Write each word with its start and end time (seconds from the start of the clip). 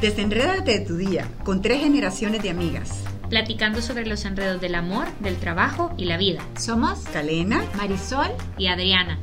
Desenrédate 0.00 0.80
de 0.80 0.84
tu 0.84 0.98
día 0.98 1.26
con 1.42 1.62
tres 1.62 1.80
generaciones 1.80 2.42
de 2.42 2.50
amigas. 2.50 3.02
Platicando 3.30 3.80
sobre 3.80 4.04
los 4.04 4.26
enredos 4.26 4.60
del 4.60 4.74
amor, 4.74 5.06
del 5.20 5.36
trabajo 5.36 5.94
y 5.96 6.04
la 6.04 6.18
vida. 6.18 6.46
Somos 6.58 6.98
Calena, 7.08 7.64
Marisol 7.78 8.28
y 8.58 8.66
Adriana. 8.66 9.18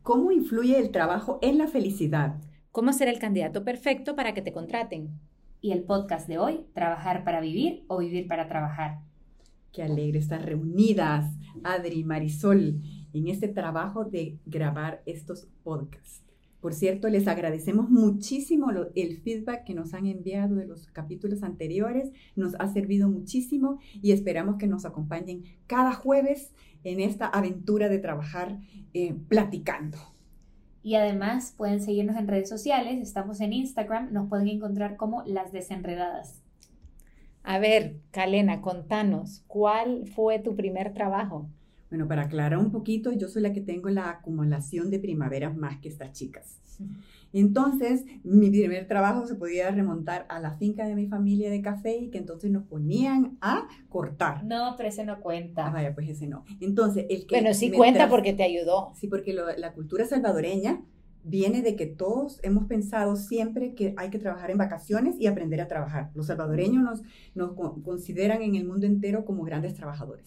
¿Cómo 0.00 0.32
influye 0.32 0.78
el 0.78 0.90
trabajo 0.90 1.38
en 1.42 1.58
la 1.58 1.68
felicidad? 1.68 2.36
¿Cómo 2.72 2.94
ser 2.94 3.08
el 3.08 3.18
candidato 3.18 3.62
perfecto 3.62 4.16
para 4.16 4.32
que 4.32 4.40
te 4.40 4.54
contraten? 4.54 5.20
Y 5.60 5.72
el 5.72 5.82
podcast 5.82 6.26
de 6.28 6.38
hoy, 6.38 6.64
Trabajar 6.72 7.24
para 7.24 7.42
vivir 7.42 7.84
o 7.88 7.98
vivir 7.98 8.26
para 8.26 8.48
trabajar. 8.48 9.00
Qué 9.74 9.82
alegre 9.82 10.20
estar 10.20 10.40
reunidas, 10.40 11.34
Adri 11.64 12.04
Marisol, 12.04 12.80
en 13.12 13.26
este 13.26 13.48
trabajo 13.48 14.04
de 14.04 14.38
grabar 14.46 15.02
estos 15.04 15.48
podcasts. 15.64 16.22
Por 16.60 16.74
cierto, 16.74 17.08
les 17.08 17.26
agradecemos 17.26 17.90
muchísimo 17.90 18.70
el 18.94 19.18
feedback 19.18 19.64
que 19.64 19.74
nos 19.74 19.92
han 19.92 20.06
enviado 20.06 20.54
de 20.54 20.66
los 20.66 20.86
capítulos 20.92 21.42
anteriores. 21.42 22.12
Nos 22.36 22.54
ha 22.60 22.72
servido 22.72 23.08
muchísimo 23.08 23.80
y 24.00 24.12
esperamos 24.12 24.58
que 24.58 24.68
nos 24.68 24.84
acompañen 24.84 25.42
cada 25.66 25.92
jueves 25.92 26.52
en 26.84 27.00
esta 27.00 27.26
aventura 27.26 27.88
de 27.88 27.98
trabajar 27.98 28.60
eh, 28.92 29.16
platicando. 29.26 29.98
Y 30.84 30.94
además 30.94 31.52
pueden 31.56 31.82
seguirnos 31.82 32.16
en 32.16 32.28
redes 32.28 32.48
sociales. 32.48 33.02
Estamos 33.02 33.40
en 33.40 33.52
Instagram. 33.52 34.12
Nos 34.12 34.28
pueden 34.28 34.46
encontrar 34.46 34.96
como 34.96 35.24
Las 35.24 35.50
Desenredadas. 35.50 36.43
A 37.46 37.58
ver, 37.58 37.96
Kalena, 38.10 38.62
contanos, 38.62 39.44
¿cuál 39.46 40.06
fue 40.06 40.38
tu 40.38 40.56
primer 40.56 40.94
trabajo? 40.94 41.46
Bueno, 41.90 42.08
para 42.08 42.22
aclarar 42.22 42.58
un 42.58 42.72
poquito, 42.72 43.12
yo 43.12 43.28
soy 43.28 43.42
la 43.42 43.52
que 43.52 43.60
tengo 43.60 43.90
la 43.90 44.08
acumulación 44.08 44.90
de 44.90 44.98
primaveras 44.98 45.54
más 45.54 45.78
que 45.78 45.90
estas 45.90 46.12
chicas. 46.12 46.58
Entonces, 47.34 48.04
mi 48.22 48.48
primer 48.48 48.88
trabajo 48.88 49.26
se 49.26 49.34
podía 49.34 49.70
remontar 49.70 50.24
a 50.30 50.40
la 50.40 50.52
finca 50.52 50.86
de 50.86 50.94
mi 50.94 51.06
familia 51.06 51.50
de 51.50 51.60
café 51.60 51.96
y 51.96 52.08
que 52.08 52.18
entonces 52.18 52.52
nos 52.52 52.62
ponían 52.62 53.38
a 53.40 53.66
cortar. 53.88 54.44
No, 54.44 54.74
pero 54.76 54.88
ese 54.88 55.04
no 55.04 55.18
cuenta. 55.18 55.66
Ah, 55.66 55.70
vaya, 55.70 55.92
pues 55.96 56.08
ese 56.08 56.28
no. 56.28 56.44
Entonces, 56.60 57.06
el 57.10 57.26
que... 57.26 57.34
Bueno, 57.34 57.52
sí 57.52 57.72
cuenta 57.72 58.08
porque 58.08 58.34
te 58.34 58.44
ayudó. 58.44 58.92
Sí, 58.94 59.08
porque 59.08 59.32
la 59.34 59.72
cultura 59.72 60.04
salvadoreña 60.06 60.80
viene 61.24 61.62
de 61.62 61.74
que 61.74 61.86
todos 61.86 62.38
hemos 62.42 62.66
pensado 62.66 63.16
siempre 63.16 63.74
que 63.74 63.94
hay 63.96 64.10
que 64.10 64.18
trabajar 64.18 64.50
en 64.50 64.58
vacaciones 64.58 65.16
y 65.18 65.26
aprender 65.26 65.60
a 65.60 65.68
trabajar. 65.68 66.10
Los 66.14 66.26
salvadoreños 66.26 67.02
nos, 67.34 67.52
consideran 67.82 68.42
en 68.42 68.54
el 68.54 68.66
mundo 68.66 68.86
entero 68.86 69.24
como 69.24 69.42
grandes 69.42 69.74
trabajadores. 69.74 70.24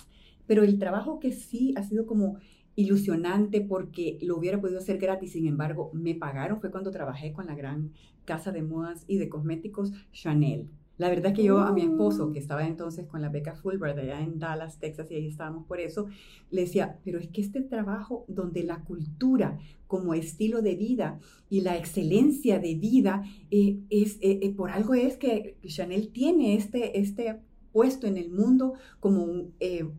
Pero 0.47 0.63
el 0.63 0.79
trabajo 0.79 1.19
que 1.19 1.31
sí 1.31 1.73
ha 1.77 1.83
sido 1.83 2.05
como 2.05 2.37
ilusionante 2.75 3.61
porque 3.61 4.17
lo 4.21 4.37
hubiera 4.37 4.59
podido 4.59 4.79
hacer 4.79 4.97
gratis, 4.97 5.31
sin 5.31 5.47
embargo, 5.47 5.91
me 5.93 6.15
pagaron 6.15 6.59
fue 6.59 6.71
cuando 6.71 6.91
trabajé 6.91 7.31
con 7.31 7.47
la 7.47 7.55
gran 7.55 7.91
casa 8.25 8.51
de 8.51 8.61
modas 8.61 9.03
y 9.07 9.17
de 9.17 9.29
cosméticos 9.29 9.93
Chanel. 10.11 10.69
La 10.97 11.09
verdad 11.09 11.27
es 11.27 11.33
que 11.37 11.43
yo 11.43 11.59
a 11.59 11.71
mi 11.71 11.81
esposo, 11.81 12.31
que 12.31 12.39
estaba 12.39 12.65
entonces 12.65 13.05
con 13.05 13.21
la 13.21 13.29
beca 13.29 13.55
Fulbright 13.55 13.97
allá 13.97 14.21
en 14.21 14.39
Dallas, 14.39 14.79
Texas, 14.79 15.11
y 15.11 15.15
ahí 15.15 15.27
estábamos 15.27 15.65
por 15.65 15.79
eso, 15.79 16.07
le 16.49 16.61
decía, 16.61 16.99
pero 17.03 17.19
es 17.19 17.27
que 17.27 17.41
este 17.41 17.61
trabajo 17.61 18.25
donde 18.27 18.63
la 18.63 18.83
cultura 18.83 19.59
como 19.85 20.13
estilo 20.13 20.61
de 20.61 20.75
vida 20.75 21.19
y 21.49 21.61
la 21.61 21.77
excelencia 21.77 22.59
de 22.59 22.75
vida, 22.75 23.23
eh, 23.51 23.79
es, 23.89 24.17
eh, 24.21 24.39
eh, 24.41 24.53
por 24.53 24.71
algo 24.71 24.93
es 24.93 25.17
que 25.17 25.57
Chanel 25.65 26.09
tiene 26.09 26.55
este, 26.55 26.99
este 26.99 27.39
puesto 27.77 28.07
en 28.07 28.17
el 28.17 28.31
mundo 28.31 28.73
como 28.99 29.27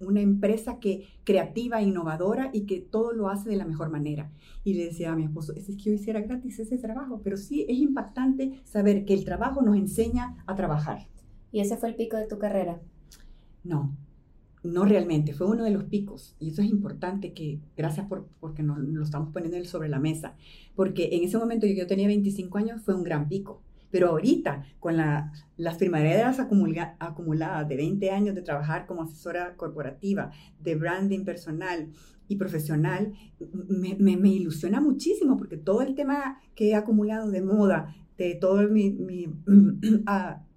una 0.00 0.20
empresa 0.20 0.80
que 0.80 1.06
creativa, 1.22 1.80
innovadora 1.80 2.50
y 2.52 2.62
que 2.62 2.80
todo 2.80 3.12
lo 3.12 3.28
hace 3.28 3.48
de 3.48 3.54
la 3.54 3.64
mejor 3.64 3.88
manera. 3.88 4.32
Y 4.64 4.74
le 4.74 4.86
decía 4.86 5.12
a 5.12 5.14
mi 5.14 5.22
esposo, 5.22 5.52
es 5.52 5.66
que 5.68 5.76
yo 5.76 5.92
hiciera 5.92 6.20
gratis 6.20 6.58
ese 6.58 6.76
trabajo, 6.78 7.20
pero 7.22 7.36
sí 7.36 7.66
es 7.68 7.78
impactante 7.78 8.60
saber 8.64 9.04
que 9.04 9.14
el 9.14 9.24
trabajo 9.24 9.62
nos 9.62 9.76
enseña 9.76 10.42
a 10.48 10.56
trabajar. 10.56 11.06
¿Y 11.52 11.60
ese 11.60 11.76
fue 11.76 11.90
el 11.90 11.94
pico 11.94 12.16
de 12.16 12.26
tu 12.26 12.36
carrera? 12.36 12.80
No, 13.62 13.96
no 14.64 14.84
realmente, 14.84 15.32
fue 15.32 15.46
uno 15.46 15.62
de 15.62 15.70
los 15.70 15.84
picos. 15.84 16.34
Y 16.40 16.48
eso 16.48 16.62
es 16.62 16.68
importante 16.68 17.32
que, 17.32 17.60
gracias 17.76 18.08
por 18.08 18.26
porque 18.40 18.64
nos 18.64 18.80
lo 18.80 19.04
estamos 19.04 19.32
poniendo 19.32 19.64
sobre 19.68 19.88
la 19.88 20.00
mesa, 20.00 20.34
porque 20.74 21.10
en 21.12 21.22
ese 21.22 21.38
momento 21.38 21.64
yo, 21.64 21.74
yo 21.74 21.86
tenía 21.86 22.08
25 22.08 22.58
años, 22.58 22.82
fue 22.82 22.94
un 22.94 23.04
gran 23.04 23.28
pico. 23.28 23.62
Pero 23.90 24.10
ahorita, 24.10 24.64
con 24.80 24.96
la, 24.96 25.32
las 25.56 25.78
firmaderas 25.78 26.38
acumuladas 26.40 27.68
de 27.68 27.76
20 27.76 28.10
años 28.10 28.34
de 28.34 28.42
trabajar 28.42 28.86
como 28.86 29.02
asesora 29.02 29.54
corporativa, 29.56 30.30
de 30.60 30.74
branding 30.74 31.24
personal 31.24 31.88
y 32.28 32.36
profesional, 32.36 33.14
me, 33.68 33.96
me, 33.96 34.28
ilusiona 34.28 34.80
muchísimo 34.80 35.36
porque 35.36 35.56
todo 35.56 35.82
el 35.82 35.94
tema 35.94 36.38
que 36.54 36.70
he 36.70 36.74
acumulado 36.74 37.30
de 37.30 37.40
moda, 37.40 37.94
de 38.18 38.34
todo 38.34 38.68
mi, 38.68 38.90
mi 38.90 39.28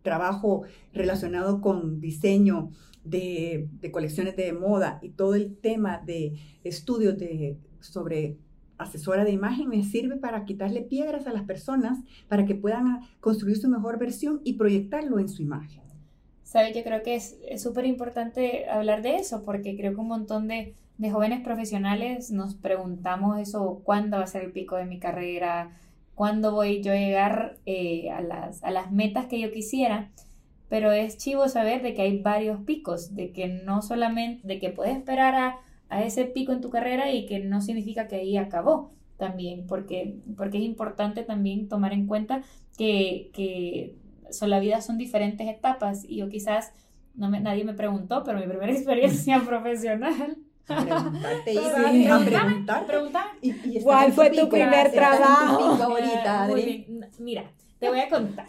trabajo 0.02 0.64
relacionado 0.94 1.62
con 1.62 2.02
diseño, 2.02 2.72
de, 3.04 3.68
de, 3.82 3.92
colecciones 3.92 4.36
de 4.36 4.54
moda 4.54 5.00
y 5.02 5.10
todo 5.10 5.34
el 5.34 5.56
tema 5.58 6.00
de 6.06 6.34
estudios 6.64 7.18
de, 7.18 7.58
sobre 7.80 8.38
asesora 8.84 9.24
de 9.24 9.32
imagen 9.32 9.70
me 9.70 9.84
sirve 9.84 10.18
para 10.18 10.46
quitarle 10.46 10.82
piedras 10.82 11.28
a 11.28 11.34
las 11.34 11.44
personas 11.44 12.00
para 12.28 12.46
que 12.46 12.56
puedan 12.56 13.02
construir 13.20 13.58
su 13.58 13.70
mejor 13.70 13.98
versión 13.98 14.42
y 14.44 14.54
proyectarlo 14.54 15.20
en 15.20 15.30
su 15.30 15.42
imagen. 15.42 15.82
Sabes, 16.44 16.76
yo 16.76 16.84
creo 16.84 17.02
que 17.02 17.16
es 17.16 17.38
súper 17.58 17.86
importante 17.86 18.70
hablar 18.70 19.02
de 19.02 19.16
eso 19.16 19.44
porque 19.46 19.78
creo 19.78 19.94
que 19.94 20.02
un 20.02 20.10
montón 20.10 20.50
de, 20.50 20.76
de, 20.98 21.10
jóvenes 21.10 21.40
profesionales 21.40 22.30
nos 22.30 22.56
preguntamos 22.56 23.40
eso, 23.40 23.82
¿cuándo 23.86 24.18
va 24.18 24.24
a 24.24 24.28
ser 24.28 24.44
el 24.44 24.52
pico 24.52 24.76
de 24.76 24.86
mi 24.86 25.00
carrera? 25.00 25.78
¿Cuándo 26.14 26.52
voy 26.52 26.84
yo 26.84 26.92
a 26.92 26.96
llegar 26.96 27.58
eh, 27.66 28.10
a, 28.12 28.22
las, 28.22 28.62
a 28.66 28.72
las 28.72 28.92
metas 28.92 29.28
que 29.28 29.40
yo 29.40 29.50
quisiera? 29.52 30.12
Pero 30.68 30.92
es 30.92 31.18
chivo 31.18 31.48
saber 31.48 31.82
de 31.84 31.94
que 31.94 32.02
hay 32.02 32.22
varios 32.22 32.60
picos, 32.62 33.16
de 33.16 33.32
que 33.32 33.48
no 33.48 33.82
solamente, 33.82 34.46
de 34.46 34.60
que 34.60 34.72
puedes 34.72 34.98
esperar 34.98 35.36
a 35.36 35.60
a 35.92 36.04
ese 36.04 36.26
pico 36.26 36.52
en 36.54 36.62
tu 36.62 36.70
carrera 36.70 37.12
y 37.12 37.26
que 37.26 37.40
no 37.40 37.62
significa 37.62 38.08
que 38.08 38.16
ahí 38.16 38.38
acabó 38.38 38.92
también, 39.18 39.68
porque, 39.68 40.16
porque 40.36 40.58
es 40.58 40.64
importante 40.64 41.24
también 41.24 41.68
tomar 41.68 41.94
en 41.94 42.08
cuenta 42.08 42.42
que, 42.78 43.30
que 43.34 43.96
son, 44.32 44.50
la 44.50 44.60
vida 44.60 44.82
son 44.82 44.98
diferentes 44.98 45.48
etapas 45.48 46.04
y 46.08 46.18
yo 46.18 46.30
quizás, 46.30 46.72
no 47.14 47.30
me, 47.30 47.40
nadie 47.40 47.64
me 47.64 47.74
preguntó, 47.74 48.24
pero 48.24 48.40
mi 48.40 48.48
primera 48.48 48.72
experiencia 48.72 49.40
profesional 49.46 50.38
Preguntarte, 50.66 51.52
sí, 51.52 52.08
a 52.08 52.20
preguntar. 52.20 52.86
preguntar. 52.86 53.26
¿Cuál 53.84 54.14
fue 54.14 54.30
tu 54.30 54.48
primer 54.50 54.92
trabajo? 54.92 55.84
Ahorita, 55.84 56.48
Mira, 57.20 57.52
te 57.80 57.90
voy 57.90 58.00
a 58.00 58.10
contar. 58.10 58.48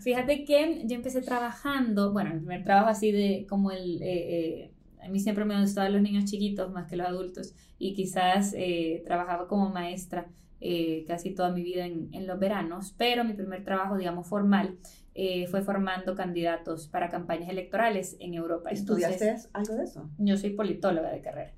Fíjate 0.00 0.44
que 0.44 0.82
yo 0.84 0.96
empecé 0.96 1.22
trabajando, 1.22 2.12
bueno, 2.12 2.32
el 2.32 2.38
primer 2.38 2.64
trabajo 2.64 2.88
así 2.88 3.12
de 3.12 3.46
como 3.48 3.70
el 3.70 4.02
eh, 4.02 4.04
eh, 4.04 4.71
a 5.02 5.08
mí 5.08 5.20
siempre 5.20 5.44
me 5.44 5.54
han 5.54 5.62
gustado 5.62 5.88
los 5.88 6.02
niños 6.02 6.24
chiquitos 6.24 6.70
más 6.72 6.88
que 6.88 6.96
los 6.96 7.06
adultos 7.06 7.54
y 7.78 7.94
quizás 7.94 8.54
eh, 8.56 9.02
trabajaba 9.04 9.48
como 9.48 9.70
maestra 9.70 10.26
eh, 10.60 11.04
casi 11.08 11.34
toda 11.34 11.50
mi 11.50 11.62
vida 11.62 11.86
en, 11.86 12.08
en, 12.12 12.26
los 12.26 12.38
veranos, 12.38 12.94
pero 12.96 13.24
mi 13.24 13.32
primer 13.32 13.64
trabajo, 13.64 13.96
digamos, 13.96 14.28
formal 14.28 14.76
eh, 15.14 15.46
fue 15.48 15.62
formando 15.62 16.14
candidatos 16.14 16.86
para 16.86 17.10
campañas 17.10 17.50
electorales 17.50 18.16
en 18.20 18.34
Europa. 18.34 18.70
¿Estudiaste 18.70 19.36
algo 19.52 19.74
de 19.74 19.84
eso? 19.84 20.08
Yo 20.18 20.36
soy 20.36 20.50
politóloga 20.50 21.10
de 21.10 21.20
carrera. 21.20 21.52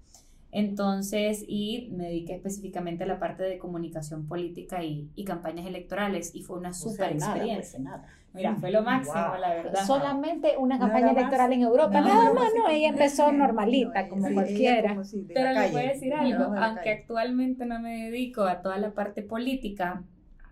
Entonces, 0.50 1.44
y 1.46 1.90
me 1.92 2.04
dediqué 2.04 2.34
específicamente 2.36 3.04
a 3.04 3.06
la 3.06 3.18
parte 3.18 3.42
de 3.42 3.58
comunicación 3.58 4.26
política 4.26 4.82
y, 4.82 5.10
y 5.14 5.24
campañas 5.24 5.66
electorales 5.66 6.34
y 6.34 6.42
fue 6.42 6.56
una 6.56 6.72
súper 6.72 7.10
pues, 7.10 7.24
experiencia. 7.24 7.78
Nada, 7.80 8.06
Mira, 8.34 8.56
fue 8.56 8.72
lo 8.72 8.82
máximo, 8.82 9.36
la 9.40 9.54
verdad. 9.54 9.86
Solamente 9.86 10.56
una 10.58 10.78
campaña 10.78 11.12
electoral 11.12 11.52
en 11.52 11.62
Europa, 11.62 12.00
nada, 12.00 12.32
más, 12.32 12.52
no, 12.56 12.68
ella 12.68 12.88
empezó 12.88 13.30
normalita, 13.30 14.08
como 14.08 14.28
cualquiera. 14.32 15.00
Pero 15.32 15.52
le 15.52 15.70
voy 15.70 15.82
a 15.82 15.88
decir 15.92 16.12
algo, 16.12 16.52
aunque 16.56 16.90
actualmente 16.90 17.64
no 17.64 17.80
me 17.80 18.10
dedico 18.10 18.42
a 18.42 18.60
toda 18.60 18.78
la 18.78 18.92
parte 18.92 19.22
política, 19.22 20.02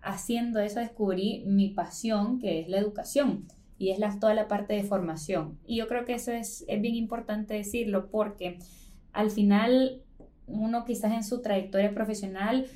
haciendo 0.01 0.59
eso 0.59 0.79
descubrí 0.79 1.43
mi 1.45 1.69
pasión, 1.69 2.39
que 2.39 2.61
es 2.61 2.69
la 2.69 2.77
educación 2.77 3.47
y 3.77 3.91
es 3.91 3.99
la, 3.99 4.17
toda 4.17 4.33
la 4.33 4.47
parte 4.47 4.73
de 4.73 4.83
formación. 4.83 5.59
Y 5.65 5.77
yo 5.77 5.87
creo 5.87 6.05
que 6.05 6.13
eso 6.13 6.31
es, 6.31 6.63
es 6.67 6.81
bien 6.81 6.95
importante 6.95 7.53
decirlo 7.53 8.09
porque 8.09 8.59
al 9.11 9.29
final 9.29 10.01
uno 10.47 10.85
quizás 10.85 11.11
en 11.13 11.23
su 11.23 11.41
trayectoria 11.41 11.93
profesional 11.93 12.67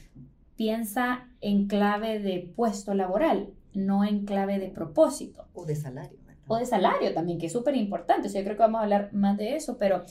piensa 0.56 1.28
en 1.40 1.68
clave 1.68 2.20
de 2.20 2.52
puesto 2.56 2.94
laboral, 2.94 3.54
no 3.78 4.04
en 4.04 4.26
clave 4.26 4.60
de 4.60 4.70
propósito. 4.70 5.46
O 5.54 5.66
de 5.66 5.76
salario. 5.76 6.18
O 6.50 6.58
de 6.58 6.66
salario 6.66 7.14
también, 7.14 7.38
que 7.38 7.48
es 7.48 7.52
súper 7.52 7.76
importante. 7.76 8.30
yo 8.30 8.42
creo 8.42 8.56
que 8.56 8.64
vamos 8.64 8.80
a 8.80 8.84
hablar 8.84 9.14
más 9.14 9.38
de 9.38 9.56
eso, 9.56 9.78
pero 9.78 10.04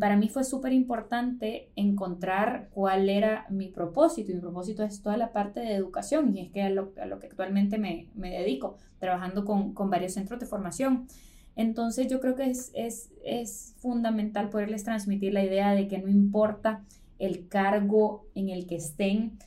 para 0.00 0.16
mí 0.16 0.28
fue 0.28 0.42
súper 0.42 0.72
importante 0.72 1.70
encontrar 1.76 2.68
cuál 2.72 3.08
era 3.08 3.46
mi 3.50 3.68
propósito. 3.68 4.32
Y 4.32 4.34
mi 4.34 4.40
propósito 4.40 4.82
es 4.82 5.00
toda 5.00 5.16
la 5.16 5.32
parte 5.32 5.60
de 5.60 5.74
educación 5.74 6.36
y 6.36 6.40
es 6.40 6.50
que 6.50 6.62
a 6.62 6.70
lo, 6.70 6.92
a 7.00 7.06
lo 7.06 7.20
que 7.20 7.28
actualmente 7.28 7.78
me, 7.78 8.08
me 8.14 8.30
dedico, 8.30 8.76
trabajando 8.98 9.44
con, 9.44 9.74
con 9.74 9.88
varios 9.88 10.12
centros 10.12 10.40
de 10.40 10.46
formación. 10.46 11.06
Entonces 11.54 12.08
yo 12.08 12.20
creo 12.20 12.34
que 12.34 12.50
es, 12.50 12.72
es, 12.74 13.10
es 13.24 13.74
fundamental 13.78 14.50
poderles 14.50 14.82
transmitir 14.82 15.32
la 15.32 15.44
idea 15.44 15.72
de 15.72 15.86
que 15.86 15.98
no 15.98 16.08
importa 16.08 16.84
el 17.18 17.48
cargo 17.48 18.26
en 18.34 18.50
el 18.50 18.66
que 18.66 18.76
estén 18.76 19.38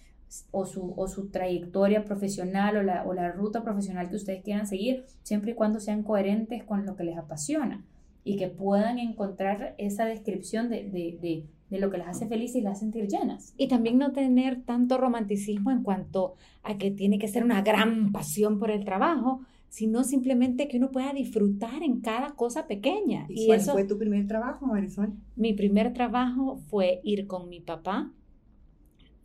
o 0.51 0.65
su, 0.65 0.93
o 0.95 1.07
su 1.07 1.29
trayectoria 1.29 2.05
profesional 2.05 2.77
o 2.77 2.83
la, 2.83 3.03
o 3.05 3.13
la 3.13 3.31
ruta 3.31 3.63
profesional 3.63 4.09
que 4.09 4.15
ustedes 4.15 4.43
quieran 4.43 4.67
seguir, 4.67 5.05
siempre 5.23 5.51
y 5.51 5.55
cuando 5.55 5.79
sean 5.79 6.03
coherentes 6.03 6.63
con 6.63 6.85
lo 6.85 6.95
que 6.95 7.03
les 7.03 7.17
apasiona 7.17 7.85
y 8.23 8.37
que 8.37 8.47
puedan 8.47 8.99
encontrar 8.99 9.75
esa 9.77 10.05
descripción 10.05 10.69
de, 10.69 10.83
de, 10.83 11.17
de, 11.21 11.45
de 11.69 11.79
lo 11.79 11.89
que 11.89 11.97
las 11.97 12.09
hace 12.09 12.27
felices 12.27 12.57
y 12.57 12.61
las 12.61 12.73
hace 12.73 12.81
sentir 12.81 13.07
llenas. 13.07 13.53
Y 13.57 13.67
también 13.67 13.97
no 13.97 14.11
tener 14.11 14.63
tanto 14.63 14.97
romanticismo 14.97 15.71
en 15.71 15.83
cuanto 15.83 16.35
a 16.63 16.77
que 16.77 16.91
tiene 16.91 17.17
que 17.17 17.27
ser 17.27 17.43
una 17.43 17.61
gran 17.61 18.11
pasión 18.11 18.59
por 18.59 18.71
el 18.71 18.85
trabajo, 18.85 19.41
sino 19.69 20.03
simplemente 20.03 20.67
que 20.67 20.77
uno 20.77 20.91
pueda 20.91 21.13
disfrutar 21.13 21.81
en 21.83 22.01
cada 22.01 22.31
cosa 22.35 22.67
pequeña. 22.67 23.25
¿Y, 23.29 23.47
cuál 23.47 23.61
fue 23.61 23.83
tu 23.85 23.97
primer 23.97 24.27
trabajo, 24.27 24.65
Marisol? 24.65 25.13
Mi 25.35 25.53
primer 25.53 25.93
trabajo 25.93 26.57
fue 26.69 26.99
ir 27.03 27.27
con 27.27 27.49
mi 27.49 27.61
papá 27.61 28.11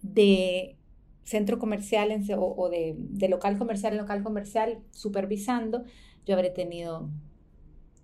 de 0.03 0.77
centro 1.25 1.59
comercial 1.59 2.11
en, 2.11 2.25
o, 2.35 2.55
o 2.57 2.69
de, 2.69 2.95
de, 2.97 3.29
local 3.29 3.59
comercial 3.59 3.95
en 3.95 4.01
local 4.01 4.23
comercial 4.23 4.79
supervisando. 4.91 5.85
Yo 6.27 6.35
habré 6.35 6.51
tenido, 6.51 7.09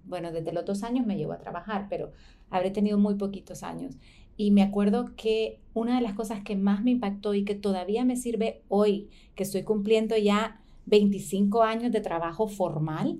bueno, 0.05 0.33
desde 0.33 0.53
los 0.53 0.65
dos 0.65 0.83
años 0.83 1.07
me 1.07 1.17
llevo 1.17 1.33
a 1.33 1.39
trabajar, 1.39 1.87
pero 1.89 2.13
habré 2.51 2.71
tenido 2.71 2.99
muy 2.99 3.15
poquitos 3.15 3.63
años. 3.63 3.97
Y 4.37 4.51
me 4.53 4.63
acuerdo 4.63 5.15
que 5.17 5.61
una 5.75 5.97
de 5.97 6.03
las 6.03 6.15
cosas 6.15 6.43
que 6.43 6.57
más 6.57 6.83
me 6.83 6.93
impactó 6.93 7.35
y 7.35 7.45
que 7.45 7.55
todavía 7.55 8.05
me 8.05 8.17
sirve 8.17 8.63
hoy, 8.69 9.11
que 9.35 9.43
estoy 9.43 9.63
cumpliendo 9.65 10.17
ya 10.17 10.61
25 10.87 11.63
años 11.63 11.93
de 11.93 12.01
trabajo 12.01 12.49
formal. 12.49 13.19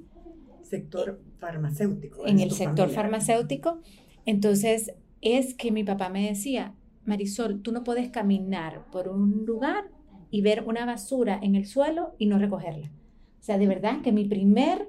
Sector 0.63 1.21
farmacéutico. 1.39 2.27
En 2.27 2.41
el 2.41 2.51
sector 2.51 2.89
familia. 2.89 2.95
farmacéutico. 2.95 3.81
Entonces, 4.25 4.95
es 5.21 5.55
que 5.55 5.71
mi 5.71 5.85
papá 5.85 6.09
me 6.09 6.27
decía, 6.27 6.75
Marisol, 7.11 7.61
tú 7.61 7.73
no 7.73 7.85
puedes 7.85 8.09
caminar 8.11 8.87
por 8.91 9.09
un 9.09 9.45
lugar 9.45 9.85
y 10.31 10.41
ver 10.41 10.65
una 10.67 10.87
basura 10.87 11.39
en 11.43 11.55
el 11.57 11.67
suelo 11.67 12.15
y 12.19 12.27
no 12.27 12.39
recogerla. 12.39 12.91
O 13.41 13.43
sea, 13.43 13.59
de 13.59 13.67
verdad 13.67 14.01
que 14.03 14.13
mi 14.13 14.25
primer, 14.25 14.89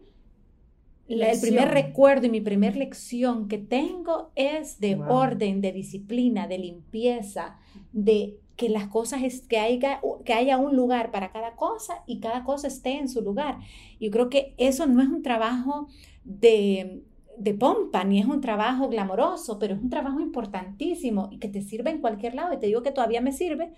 la, 1.08 1.32
el 1.32 1.42
primer 1.42 1.70
recuerdo 1.70 2.28
y 2.28 2.30
mi 2.30 2.42
primer 2.42 2.78
lección 2.78 3.48
que 3.48 3.58
tengo 3.58 4.32
es 4.36 4.80
de 4.80 4.96
wow. 4.96 5.08
orden, 5.10 5.62
de 5.62 5.72
disciplina, 5.74 6.48
de 6.48 6.60
limpieza, 6.60 7.58
de 7.92 8.38
que 8.56 8.70
las 8.70 8.88
cosas 8.88 9.24
es 9.24 9.42
que 9.42 9.58
haya, 9.58 10.00
que 10.24 10.34
haya 10.34 10.58
un 10.58 10.76
lugar 10.76 11.12
para 11.12 11.32
cada 11.32 11.56
cosa 11.56 12.04
y 12.06 12.20
cada 12.20 12.44
cosa 12.44 12.68
esté 12.68 12.98
en 13.00 13.10
su 13.10 13.22
lugar. 13.22 13.58
Yo 14.00 14.12
creo 14.12 14.30
que 14.30 14.54
eso 14.58 14.86
no 14.86 15.02
es 15.02 15.08
un 15.08 15.24
trabajo 15.24 15.88
de, 16.24 17.02
de 17.38 17.54
pompa, 17.54 18.04
ni 18.04 18.20
es 18.20 18.26
un 18.26 18.42
trabajo 18.42 18.90
glamoroso, 18.90 19.60
pero 19.60 19.76
es 19.76 19.82
un 19.82 19.90
trabajo 19.90 20.20
importantísimo 20.20 21.30
y 21.32 21.38
que 21.38 21.48
te 21.48 21.62
sirve 21.62 21.90
en 21.90 22.00
cualquier 22.02 22.36
lado. 22.36 22.54
Y 22.54 22.60
te 22.60 22.68
digo 22.68 22.84
que 22.84 22.92
todavía 22.92 23.22
me 23.22 23.32
sirve 23.32 23.74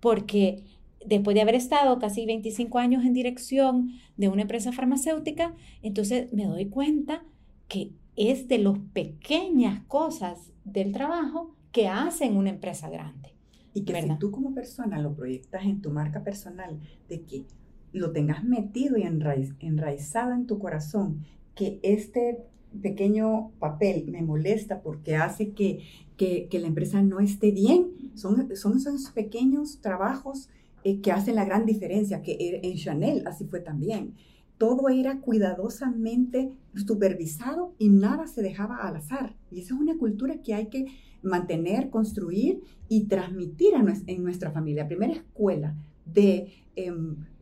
porque 0.00 0.64
después 1.04 1.34
de 1.34 1.42
haber 1.42 1.54
estado 1.54 1.98
casi 1.98 2.26
25 2.26 2.78
años 2.78 3.04
en 3.04 3.12
dirección 3.12 3.92
de 4.16 4.28
una 4.28 4.42
empresa 4.42 4.72
farmacéutica, 4.72 5.54
entonces 5.82 6.32
me 6.32 6.46
doy 6.46 6.66
cuenta 6.66 7.24
que 7.68 7.92
es 8.16 8.48
de 8.48 8.58
las 8.58 8.78
pequeñas 8.92 9.82
cosas 9.86 10.52
del 10.64 10.92
trabajo 10.92 11.54
que 11.72 11.88
hacen 11.88 12.36
una 12.36 12.50
empresa 12.50 12.90
grande. 12.90 13.30
Y 13.74 13.84
que 13.84 13.94
¿verdad? 13.94 14.14
si 14.14 14.18
tú 14.18 14.30
como 14.30 14.54
persona 14.54 15.00
lo 15.00 15.14
proyectas 15.14 15.64
en 15.64 15.80
tu 15.80 15.90
marca 15.90 16.22
personal, 16.22 16.78
de 17.08 17.22
que 17.22 17.44
lo 17.92 18.12
tengas 18.12 18.44
metido 18.44 18.98
y 18.98 19.02
enraiz, 19.02 19.54
enraizado 19.60 20.32
en 20.32 20.46
tu 20.46 20.58
corazón, 20.58 21.24
que 21.54 21.80
este 21.82 22.38
pequeño 22.80 23.50
papel 23.58 24.06
me 24.08 24.22
molesta 24.22 24.80
porque 24.82 25.16
hace 25.16 25.50
que, 25.50 25.80
que, 26.16 26.48
que 26.48 26.58
la 26.58 26.68
empresa 26.68 27.02
no 27.02 27.20
esté 27.20 27.50
bien, 27.50 27.88
son, 28.14 28.54
son 28.56 28.76
esos 28.76 29.10
pequeños 29.10 29.80
trabajos 29.80 30.48
eh, 30.84 31.00
que 31.00 31.12
hacen 31.12 31.36
la 31.36 31.44
gran 31.44 31.64
diferencia, 31.64 32.22
que 32.22 32.60
en 32.62 32.76
Chanel 32.76 33.22
así 33.26 33.44
fue 33.44 33.60
también. 33.60 34.14
Todo 34.58 34.88
era 34.88 35.20
cuidadosamente 35.20 36.52
supervisado 36.74 37.74
y 37.78 37.88
nada 37.88 38.26
se 38.26 38.42
dejaba 38.42 38.76
al 38.76 38.96
azar. 38.96 39.36
Y 39.50 39.60
esa 39.60 39.74
es 39.74 39.80
una 39.80 39.96
cultura 39.96 40.42
que 40.42 40.54
hay 40.54 40.66
que 40.66 40.86
mantener, 41.22 41.90
construir 41.90 42.62
y 42.88 43.04
transmitir 43.04 43.74
a 43.76 43.82
nuestra, 43.82 44.12
en 44.12 44.24
nuestra 44.24 44.50
familia. 44.50 44.88
Primera 44.88 45.14
escuela 45.14 45.76
de 46.04 46.52
eh, 46.74 46.92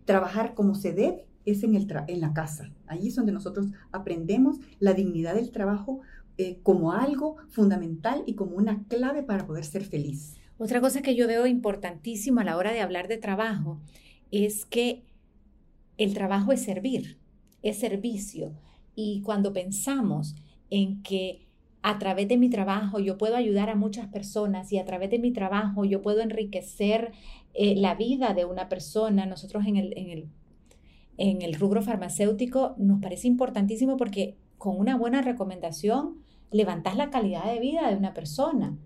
trabajar 0.05 0.55
como 0.55 0.75
se 0.75 0.93
debe 0.93 1.27
es 1.53 1.63
en, 1.63 1.75
el 1.75 1.87
en 2.09 2.21
la 2.21 2.33
casa. 2.33 2.73
Ahí 2.87 3.09
es 3.09 3.17
donde 3.17 3.33
nosotros 3.33 3.67
aprendemos 3.93 4.59
la 4.79 4.95
dignidad 4.95 5.35
del 5.35 5.51
trabajo 5.51 6.01
eh, 6.39 6.59
como 6.63 6.93
algo 6.93 7.37
fundamental 7.51 8.23
y 8.27 8.35
como 8.35 8.57
una 8.57 8.85
clave 8.89 9.23
para 9.23 9.47
poder 9.47 9.65
ser 9.65 9.85
feliz. 9.85 10.37
Otra 10.59 10.81
cosa 10.81 11.03
que 11.03 11.15
yo 11.15 11.27
veo 11.27 11.47
importantísimo 11.47 12.41
a 12.41 12.45
la 12.45 12.57
hora 12.57 12.73
de 12.73 12.81
hablar 12.81 13.09
de 13.09 13.17
trabajo 13.17 13.81
es 14.31 14.65
que 14.65 15.05
el 15.99 16.15
trabajo 16.15 16.53
es 16.53 16.63
servir, 16.63 17.19
es 17.63 17.79
servicio. 17.79 18.53
Y 18.95 19.23
cuando 19.23 19.53
pensamos 19.53 20.35
en 20.71 21.03
que 21.03 21.47
a 21.83 21.99
través 21.99 22.29
de 22.29 22.37
mi 22.37 22.51
trabajo 22.51 22.99
yo 22.99 23.17
puedo 23.17 23.37
ayudar 23.37 23.71
a 23.71 23.75
muchas 23.75 24.09
personas 24.09 24.73
y 24.73 24.79
a 24.79 24.85
través 24.85 25.11
de 25.11 25.19
mi 25.19 25.33
trabajo 25.33 25.85
yo 25.85 26.03
puedo 26.03 26.21
enriquecer 26.21 27.13
eh, 27.55 27.75
la 27.77 27.95
vida 27.95 28.35
de 28.35 28.45
una 28.45 28.69
persona. 28.69 29.27
Nosotros 29.27 29.65
en, 29.67 29.77
el, 29.77 30.29
en 31.17 31.43
el 31.43 31.55
rubro 31.55 31.83
farmacéutico 31.83 32.75
nos 32.79 33.01
parece 33.01 33.29
importantísimo 33.29 33.97
porque 33.97 34.37
con 34.59 34.79
una 34.79 34.97
buena 34.97 35.23
recomendación 35.23 36.17
levantas 36.51 36.97
la 36.97 37.11
calidad 37.11 37.53
de 37.53 37.61
vida 37.61 37.89
de 37.89 37.97
una 37.97 38.15
persona. 38.15 38.77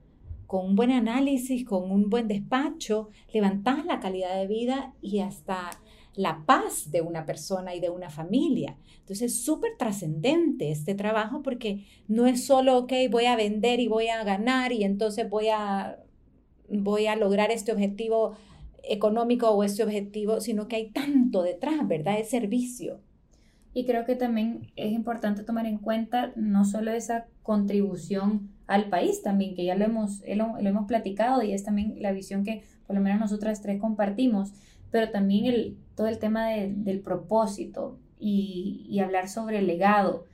Con 0.47 0.67
un 0.67 0.77
buen 0.77 0.91
análisis, 0.91 1.65
con 1.65 1.91
un 1.91 2.11
buen 2.11 2.29
despacho, 2.29 3.09
levantas 3.33 3.85
la 3.87 3.99
calidad 3.99 4.37
de 4.37 4.47
vida 4.47 4.95
y 5.01 5.21
hasta 5.21 5.71
la 6.15 6.45
paz 6.47 6.91
de 6.91 7.01
una 7.01 7.27
persona 7.27 7.75
y 7.75 7.81
de 7.81 7.91
una 7.91 8.11
familia. 8.11 8.77
Entonces 9.01 9.33
es 9.33 9.45
súper 9.45 9.73
trascendente 9.79 10.71
este 10.71 10.95
trabajo 10.95 11.43
porque 11.43 11.85
no 12.09 12.27
es 12.27 12.47
solo, 12.47 12.79
ok, 12.79 12.93
voy 13.11 13.25
a 13.27 13.37
vender 13.37 13.81
y 13.81 13.89
voy 13.89 14.09
a 14.09 14.23
ganar 14.23 14.73
y 14.73 14.85
entonces 14.85 15.29
voy 15.29 15.49
a, 15.49 15.99
voy 16.69 17.07
a 17.07 17.17
lograr 17.17 17.51
este 17.51 17.73
objetivo 17.73 18.37
económico 18.89 19.51
o 19.51 19.65
este 19.65 19.83
objetivo, 19.83 20.41
sino 20.41 20.69
que 20.69 20.77
hay 20.77 20.91
tanto 20.91 21.43
detrás, 21.43 21.87
¿verdad? 21.87 22.19
Es 22.19 22.31
servicio. 22.31 23.01
Y 23.73 23.87
creo 23.87 24.05
que 24.05 24.15
también 24.15 24.71
es 24.77 24.93
importante 24.93 25.43
tomar 25.43 25.67
en 25.67 25.79
cuenta 25.79 26.33
no 26.37 26.65
solo 26.65 26.93
esa 26.93 27.27
contribución 27.43 28.51
al 28.67 28.89
país 28.89 29.23
también, 29.23 29.55
que 29.55 29.65
ya 29.65 29.75
lo 29.75 29.85
hemos, 29.85 30.23
lo, 30.27 30.61
lo 30.61 30.69
hemos 30.69 30.87
platicado 30.87 31.43
y 31.43 31.53
es 31.53 31.65
también 31.65 31.97
la 32.01 32.13
visión 32.13 32.45
que 32.45 32.63
por 32.87 32.97
lo 32.97 33.03
menos 33.03 33.19
nosotras 33.19 33.61
tres 33.61 33.81
compartimos, 33.81 34.53
pero 34.91 35.11
también 35.11 35.47
el, 35.47 35.77
todo 35.97 36.07
el 36.07 36.19
tema 36.19 36.49
de, 36.49 36.73
del 36.73 37.01
propósito 37.01 37.99
y, 38.19 38.87
y, 38.89 39.01
hablar 39.01 39.29
sobre 39.29 39.59
el 39.59 39.67
legado. 39.67 40.25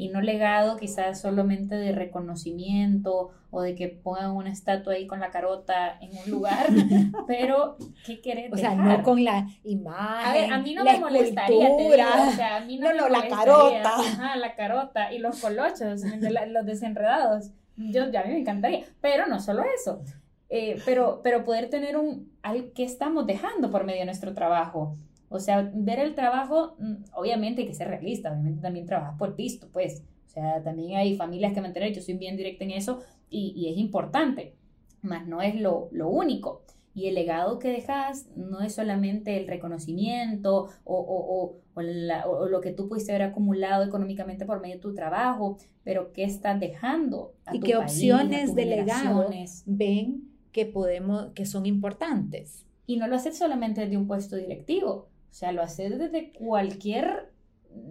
Y 0.00 0.08
no 0.08 0.22
legado 0.22 0.78
quizás 0.78 1.20
solamente 1.20 1.74
de 1.74 1.92
reconocimiento 1.92 3.32
o 3.50 3.60
de 3.60 3.74
que 3.74 3.88
pongan 3.88 4.30
una 4.30 4.50
estatua 4.50 4.94
ahí 4.94 5.06
con 5.06 5.20
la 5.20 5.30
carota 5.30 5.98
en 6.00 6.16
un 6.16 6.30
lugar, 6.30 6.68
pero 7.26 7.76
¿qué 8.06 8.22
querés 8.22 8.50
O 8.50 8.56
sea, 8.56 8.74
no 8.74 9.02
con 9.02 9.22
la 9.22 9.46
imagen, 9.62 10.26
a, 10.26 10.32
ver, 10.32 10.52
a 10.54 10.58
mí 10.58 10.74
no 10.74 10.84
me 10.84 10.98
molestaría, 10.98 11.76
te 11.76 11.82
digo, 11.82 12.08
o 12.28 12.32
sea, 12.32 12.56
a 12.56 12.60
mí 12.60 12.78
no, 12.78 12.88
no, 12.88 12.94
me 12.94 13.00
no 13.02 13.08
la 13.10 13.28
carota. 13.28 13.94
Ajá, 13.98 14.36
la 14.36 14.54
carota 14.54 15.12
y 15.12 15.18
los 15.18 15.38
colochos, 15.38 16.02
los 16.48 16.64
desenredados. 16.64 17.50
Yo, 17.76 18.10
ya 18.10 18.22
a 18.22 18.24
mí 18.24 18.32
me 18.32 18.40
encantaría, 18.40 18.86
pero 19.02 19.26
no 19.26 19.38
solo 19.38 19.64
eso. 19.76 20.02
Eh, 20.48 20.80
pero, 20.86 21.20
pero 21.22 21.44
poder 21.44 21.68
tener 21.68 21.98
un, 21.98 22.32
al 22.42 22.72
que 22.72 22.84
estamos 22.84 23.26
dejando 23.26 23.70
por 23.70 23.84
medio 23.84 24.00
de 24.00 24.06
nuestro 24.06 24.32
trabajo. 24.32 24.96
O 25.32 25.38
sea, 25.38 25.70
ver 25.72 26.00
el 26.00 26.14
trabajo, 26.16 26.74
mm, 26.80 27.04
obviamente 27.14 27.62
hay 27.62 27.68
que 27.68 27.74
ser 27.74 27.88
realista, 27.88 28.32
obviamente 28.32 28.60
también 28.60 28.84
trabajas 28.84 29.16
por 29.16 29.36
visto, 29.36 29.68
pues. 29.72 30.02
O 30.26 30.28
sea, 30.28 30.62
también 30.62 30.98
hay 30.98 31.16
familias 31.16 31.52
que 31.52 31.60
mantener, 31.60 31.92
yo 31.92 32.02
soy 32.02 32.14
bien 32.14 32.36
directa 32.36 32.64
en 32.64 32.72
eso 32.72 33.00
y, 33.30 33.52
y 33.56 33.72
es 33.72 33.78
importante, 33.78 34.54
más 35.02 35.26
no 35.26 35.40
es 35.40 35.54
lo, 35.54 35.88
lo, 35.92 36.08
único. 36.08 36.62
Y 36.94 37.06
el 37.06 37.14
legado 37.14 37.60
que 37.60 37.68
dejas 37.68 38.28
no 38.36 38.60
es 38.60 38.74
solamente 38.74 39.36
el 39.36 39.46
reconocimiento 39.46 40.68
o, 40.84 40.94
o, 40.96 41.44
o, 41.44 41.56
o, 41.74 41.82
la, 41.82 42.26
o 42.26 42.48
lo 42.48 42.60
que 42.60 42.72
tú 42.72 42.88
pudiste 42.88 43.12
haber 43.12 43.28
acumulado 43.28 43.84
económicamente 43.84 44.44
por 44.44 44.60
medio 44.60 44.76
de 44.76 44.80
tu 44.80 44.94
trabajo, 44.94 45.58
pero 45.84 46.12
qué 46.12 46.24
estás 46.24 46.58
dejando. 46.58 47.34
A 47.46 47.54
y 47.54 47.60
qué 47.60 47.76
país, 47.76 47.84
opciones 47.84 48.56
de 48.56 48.66
legado 48.66 49.30
ven 49.66 50.28
que 50.50 50.66
podemos, 50.66 51.28
que 51.34 51.46
son 51.46 51.66
importantes. 51.66 52.66
Y 52.86 52.96
no 52.96 53.06
lo 53.06 53.14
haces 53.14 53.38
solamente 53.38 53.82
desde 53.82 53.96
un 53.96 54.08
puesto 54.08 54.34
directivo, 54.34 55.09
o 55.30 55.34
sea, 55.34 55.52
lo 55.52 55.62
haces 55.62 55.98
desde 55.98 56.32
cualquier 56.32 57.32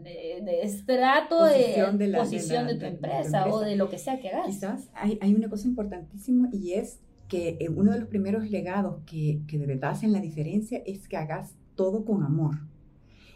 de, 0.04 0.42
de 0.44 0.62
estrato 0.64 1.40
posición 1.40 1.98
de, 1.98 2.06
de, 2.06 2.12
la, 2.12 2.20
posición 2.20 2.68
de, 2.68 2.74
la, 2.74 2.80
de 2.80 2.80
tu 2.80 2.86
empresa, 2.86 3.18
empresa, 3.18 3.48
o 3.48 3.60
de 3.62 3.76
lo 3.76 3.90
que 3.90 3.98
sea 3.98 4.20
que 4.20 4.30
hagas. 4.30 4.48
Quizás 4.48 4.90
hay, 4.94 5.18
hay 5.22 5.34
una 5.34 5.50
cosa 5.50 5.68
importantísima 5.68 6.50
y 6.52 6.74
es 6.74 7.00
que 7.28 7.58
eh, 7.60 7.70
uno 7.70 7.94
de 7.94 8.00
los 8.00 8.10
primeros 8.10 8.50
legados 8.50 9.02
que, 9.06 9.40
que 9.48 9.58
de 9.58 9.66
verdad 9.66 9.92
hacen 9.92 10.12
la 10.12 10.20
diferencia 10.20 10.82
es 10.86 11.08
que 11.08 11.18
hagas 11.18 11.56
todo 11.76 12.04
con 12.04 12.24
amor. 12.24 12.58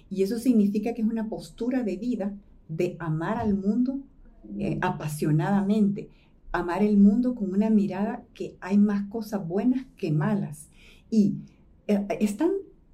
Y 0.10 0.24
eso 0.24 0.38
significa 0.38 0.94
que 0.94 1.02
es 1.02 1.08
una 1.08 1.30
postura 1.30 1.84
de 1.84 1.96
vida 1.96 2.34
de 2.68 2.98
amar 3.00 3.38
al 3.38 3.56
mundo 3.56 4.00
eh, 4.60 4.78
apasionadamente 4.82 6.10
amar 6.54 6.84
el 6.84 6.98
mundo 6.98 7.36
con 7.36 7.52
una 7.52 7.70
mirada 7.70 8.24
que 8.34 8.56
hay 8.62 8.78
más 8.78 9.10
cosas 9.10 9.46
buenas 9.46 9.86
que 9.98 10.12
malas. 10.12 10.70
Y 11.10 11.36
eh, 11.88 12.06
es 12.20 12.38
tan 12.38 12.52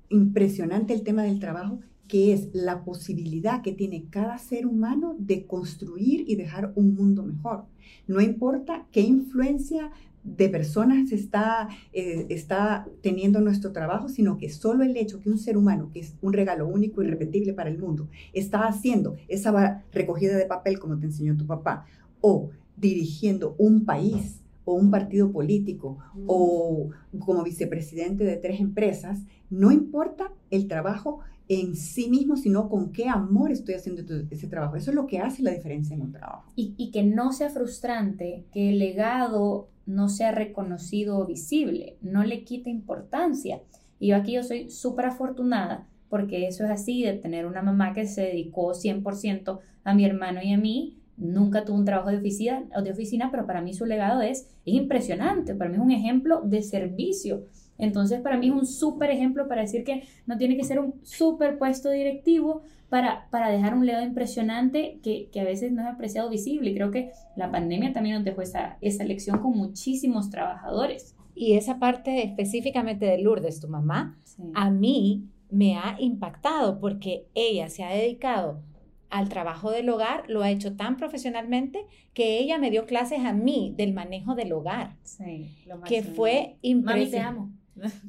impresionante 0.09 0.93
el 0.93 1.03
tema 1.03 1.23
del 1.23 1.39
trabajo 1.39 1.79
que 2.09 2.33
es 2.33 2.49
la 2.53 2.83
posibilidad 2.83 3.61
que 3.61 3.71
tiene 3.71 4.07
cada 4.09 4.39
ser 4.39 4.65
humano 4.65 5.15
de 5.19 5.45
construir 5.45 6.25
y 6.27 6.35
dejar 6.35 6.73
un 6.75 6.95
mundo 6.95 7.21
mejor. 7.21 7.65
No 8.07 8.19
importa 8.19 8.87
qué 8.91 9.01
influencia 9.01 9.91
de 10.23 10.49
personas 10.49 11.11
está, 11.11 11.69
eh, 11.93 12.25
está 12.29 12.87
teniendo 13.01 13.41
nuestro 13.41 13.71
trabajo, 13.71 14.09
sino 14.09 14.37
que 14.37 14.49
solo 14.49 14.83
el 14.83 14.97
hecho 14.97 15.19
que 15.19 15.29
un 15.29 15.37
ser 15.37 15.55
humano, 15.55 15.91
que 15.93 15.99
es 15.99 16.15
un 16.21 16.33
regalo 16.33 16.67
único 16.67 17.01
y 17.01 17.05
irrepetible 17.05 17.53
para 17.53 17.69
el 17.69 17.77
mundo, 17.77 18.09
está 18.33 18.67
haciendo 18.67 19.15
esa 19.27 19.83
recogida 19.93 20.35
de 20.35 20.45
papel 20.45 20.79
como 20.79 20.97
te 20.97 21.05
enseñó 21.05 21.37
tu 21.37 21.45
papá, 21.45 21.85
o 22.21 22.49
dirigiendo 22.75 23.55
un 23.59 23.85
país 23.85 24.41
o 24.69 24.75
un 24.75 24.91
partido 24.91 25.31
político 25.31 25.97
o 26.27 26.89
como 27.17 27.43
vicepresidente 27.43 28.23
de 28.23 28.38
tres 28.38 28.59
empresas, 28.59 29.23
no 29.49 29.71
importa 29.71 30.31
el 30.51 30.67
trabajo 30.67 31.21
en 31.47 31.75
sí 31.75 32.09
mismo, 32.09 32.38
sino 32.38 32.69
con 32.69 32.91
qué 32.91 33.07
amor 33.07 33.51
estoy 33.51 33.73
haciendo 33.73 34.03
ese 34.29 34.47
trabajo. 34.47 34.75
Eso 34.75 34.91
es 34.91 34.95
lo 34.95 35.07
que 35.07 35.17
hace 35.19 35.41
la 35.41 35.51
diferencia 35.51 35.95
en 35.95 36.01
un 36.01 36.11
trabajo. 36.11 36.51
Y, 36.55 36.75
y 36.77 36.91
que 36.91 37.03
no 37.03 37.31
sea 37.31 37.49
frustrante, 37.49 38.45
que 38.51 38.69
el 38.69 38.77
legado 38.77 39.69
no 39.88 40.09
sea 40.09 40.31
reconocido 40.31 41.17
o 41.17 41.25
visible, 41.25 41.97
no 42.01 42.23
le 42.23 42.43
quite 42.43 42.69
importancia. 42.69 43.63
Y 43.99 44.09
yo 44.09 44.15
aquí 44.15 44.33
yo 44.33 44.43
soy 44.43 44.69
súper 44.69 45.07
afortunada 45.07 45.88
porque 46.09 46.47
eso 46.47 46.65
es 46.65 46.71
así, 46.71 47.03
de 47.03 47.13
tener 47.13 47.45
una 47.45 47.61
mamá 47.61 47.93
que 47.93 48.07
se 48.07 48.21
dedicó 48.21 48.73
100% 48.73 49.59
a 49.83 49.93
mi 49.93 50.05
hermano 50.05 50.41
y 50.43 50.51
a 50.53 50.57
mí, 50.57 50.98
nunca 51.19 51.65
tuvo 51.65 51.77
un 51.77 51.85
trabajo 51.85 52.09
de 52.09 52.17
oficina, 52.17 52.63
de 52.83 52.91
oficina, 52.91 53.29
pero 53.29 53.45
para 53.45 53.61
mí 53.61 53.73
su 53.73 53.85
legado 53.85 54.21
es, 54.21 54.49
es 54.65 54.73
impresionante, 54.73 55.53
para 55.53 55.69
mí 55.69 55.75
es 55.75 55.81
un 55.81 55.91
ejemplo 55.91 56.41
de 56.41 56.63
servicio. 56.63 57.45
Entonces, 57.77 58.19
para 58.19 58.38
mí 58.38 58.47
es 58.47 58.53
un 58.53 58.65
súper 58.65 59.09
ejemplo 59.09 59.47
para 59.47 59.61
decir 59.61 59.83
que 59.83 60.03
no 60.25 60.38
tiene 60.38 60.57
que 60.57 60.63
ser 60.63 60.79
un 60.79 60.95
súper 61.03 61.57
puesto 61.57 61.89
directivo 61.89 62.61
para, 62.89 63.29
para 63.29 63.49
dejar 63.49 63.73
un 63.73 63.85
legado 63.85 64.05
impresionante 64.05 64.99
que, 65.01 65.29
que, 65.31 65.39
a 65.39 65.45
veces 65.45 65.71
no 65.71 65.81
es 65.81 65.88
apreciado 65.88 66.29
visible. 66.29 66.71
Y 66.71 66.75
creo 66.75 66.91
que 66.91 67.11
la 67.38 67.51
pandemia 67.51 67.93
también 67.93 68.15
nos 68.15 68.25
dejó 68.25 68.41
esa, 68.41 68.77
esa 68.81 69.05
lección 69.05 69.39
con 69.39 69.53
muchísimos 69.53 70.29
trabajadores. 70.29 71.15
Y 71.35 71.53
esa 71.53 71.79
parte 71.79 72.21
específicamente 72.23 73.05
de 73.05 73.19
Lourdes, 73.19 73.61
tu 73.61 73.69
mamá, 73.69 74.17
a 74.53 74.69
mí 74.69 75.29
me 75.49 75.77
ha 75.77 75.95
impactado 75.99 76.79
porque 76.79 77.27
ella 77.33 77.69
se 77.69 77.83
ha 77.83 77.89
dedicado 77.91 78.61
al 79.09 79.29
trabajo 79.29 79.71
del 79.71 79.89
hogar, 79.89 80.23
lo 80.27 80.43
ha 80.43 80.49
hecho 80.49 80.75
tan 80.75 80.97
profesionalmente 80.97 81.85
que 82.13 82.39
ella 82.39 82.57
me 82.57 82.69
dio 82.69 82.85
clases 82.85 83.19
a 83.25 83.33
mí 83.33 83.73
del 83.77 83.93
manejo 83.93 84.35
del 84.35 84.53
hogar. 84.53 84.95
Sí, 85.03 85.49
lo 85.65 85.81
que 85.81 86.03
fue 86.03 86.57
impresionante. 86.61 87.17
te 87.17 87.21
amo. 87.21 87.51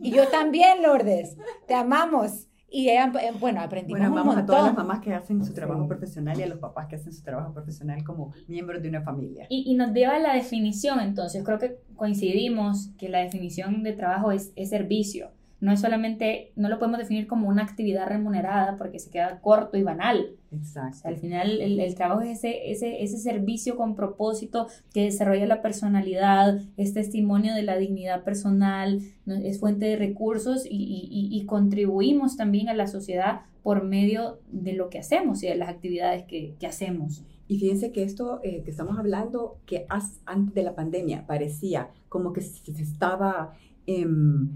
Y 0.02 0.10
yo 0.10 0.28
también, 0.28 0.82
Lourdes, 0.82 1.36
te 1.66 1.74
amamos. 1.74 2.46
Y 2.72 2.88
ella, 2.88 3.12
eh, 3.20 3.32
bueno, 3.40 3.60
aprendimos 3.60 4.08
bueno, 4.10 4.32
a 4.32 4.46
todas 4.46 4.64
las 4.64 4.74
mamás 4.74 5.00
que 5.00 5.12
hacen 5.12 5.44
su 5.44 5.52
trabajo 5.52 5.88
profesional 5.88 6.38
y 6.38 6.44
a 6.44 6.46
los 6.46 6.58
papás 6.58 6.86
que 6.86 6.94
hacen 6.96 7.12
su 7.12 7.22
trabajo 7.22 7.52
profesional 7.52 8.04
como 8.04 8.32
miembros 8.46 8.80
de 8.80 8.88
una 8.88 9.02
familia. 9.02 9.46
Y, 9.48 9.64
y 9.66 9.74
nos 9.74 9.92
lleva 9.92 10.14
a 10.14 10.18
la 10.20 10.34
definición, 10.34 11.00
entonces 11.00 11.42
creo 11.44 11.58
que 11.58 11.80
coincidimos 11.96 12.90
que 12.96 13.08
la 13.08 13.18
definición 13.18 13.82
de 13.82 13.92
trabajo 13.92 14.30
es, 14.30 14.52
es 14.54 14.70
servicio 14.70 15.32
no 15.60 15.72
es 15.72 15.80
solamente, 15.80 16.52
no 16.56 16.68
lo 16.68 16.78
podemos 16.78 16.98
definir 16.98 17.26
como 17.26 17.48
una 17.48 17.62
actividad 17.62 18.08
remunerada 18.08 18.76
porque 18.78 18.98
se 18.98 19.10
queda 19.10 19.40
corto 19.40 19.76
y 19.76 19.82
banal. 19.82 20.36
Exacto. 20.52 21.06
al 21.06 21.16
final 21.16 21.60
el, 21.60 21.94
trabajo 21.94 22.22
es 22.22 22.38
ese, 22.38 22.72
ese, 22.72 23.04
ese, 23.04 23.18
servicio 23.18 23.76
con 23.76 23.94
propósito 23.94 24.66
que 24.92 25.04
desarrolla 25.04 25.46
la 25.46 25.62
personalidad, 25.62 26.60
es 26.76 26.92
testimonio 26.92 27.54
de 27.54 27.62
la 27.62 27.76
dignidad 27.76 28.24
personal, 28.24 29.00
es 29.26 29.60
fuente 29.60 29.86
de 29.86 29.96
recursos 29.96 30.66
y, 30.68 31.44
contribuimos 31.46 32.36
también 32.36 32.68
a 32.68 32.74
la 32.74 32.86
sociedad 32.86 33.42
por 33.62 33.84
medio 33.84 34.40
de 34.50 34.72
lo 34.72 34.88
que 34.88 34.98
hacemos 34.98 35.42
y 35.42 35.46
de 35.46 35.54
las 35.54 35.68
actividades 35.68 36.24
que, 36.24 36.56
hacemos. 36.66 37.22
Y 37.46 37.58
fíjense 37.58 37.92
que 37.92 38.02
esto 38.02 38.40
eh, 38.42 38.62
que 38.64 38.70
estamos 38.70 38.98
hablando, 38.98 39.58
que 39.66 39.86
antes 40.24 40.54
de 40.54 40.62
la 40.62 40.74
pandemia 40.74 41.26
parecía 41.26 41.90
como 42.08 42.32
que 42.32 42.40
se, 42.40 42.72
estaba... 42.82 43.52
Em, 43.86 44.50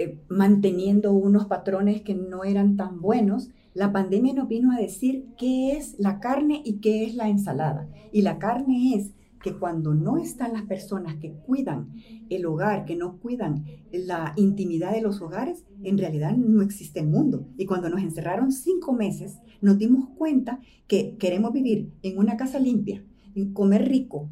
eh, 0.00 0.18
manteniendo 0.30 1.12
unos 1.12 1.44
patrones 1.44 2.00
que 2.00 2.14
no 2.14 2.42
eran 2.44 2.74
tan 2.78 3.02
buenos, 3.02 3.50
la 3.74 3.92
pandemia 3.92 4.32
nos 4.32 4.48
vino 4.48 4.72
a 4.72 4.78
decir 4.78 5.26
qué 5.36 5.72
es 5.76 5.94
la 5.98 6.20
carne 6.20 6.62
y 6.64 6.80
qué 6.80 7.04
es 7.04 7.14
la 7.16 7.28
ensalada. 7.28 7.86
Y 8.10 8.22
la 8.22 8.38
carne 8.38 8.94
es 8.94 9.12
que 9.42 9.52
cuando 9.52 9.92
no 9.92 10.16
están 10.16 10.54
las 10.54 10.62
personas 10.62 11.16
que 11.16 11.32
cuidan 11.32 11.92
el 12.30 12.46
hogar, 12.46 12.86
que 12.86 12.96
no 12.96 13.18
cuidan 13.18 13.66
la 13.92 14.32
intimidad 14.36 14.92
de 14.92 15.02
los 15.02 15.20
hogares, 15.20 15.66
en 15.82 15.98
realidad 15.98 16.34
no 16.34 16.62
existe 16.62 17.00
el 17.00 17.08
mundo. 17.08 17.46
Y 17.58 17.66
cuando 17.66 17.90
nos 17.90 18.00
encerraron 18.00 18.52
cinco 18.52 18.94
meses, 18.94 19.38
nos 19.60 19.76
dimos 19.76 20.08
cuenta 20.16 20.60
que 20.86 21.18
queremos 21.18 21.52
vivir 21.52 21.92
en 22.00 22.16
una 22.16 22.38
casa 22.38 22.58
limpia, 22.58 23.04
comer 23.52 23.88
rico, 23.88 24.28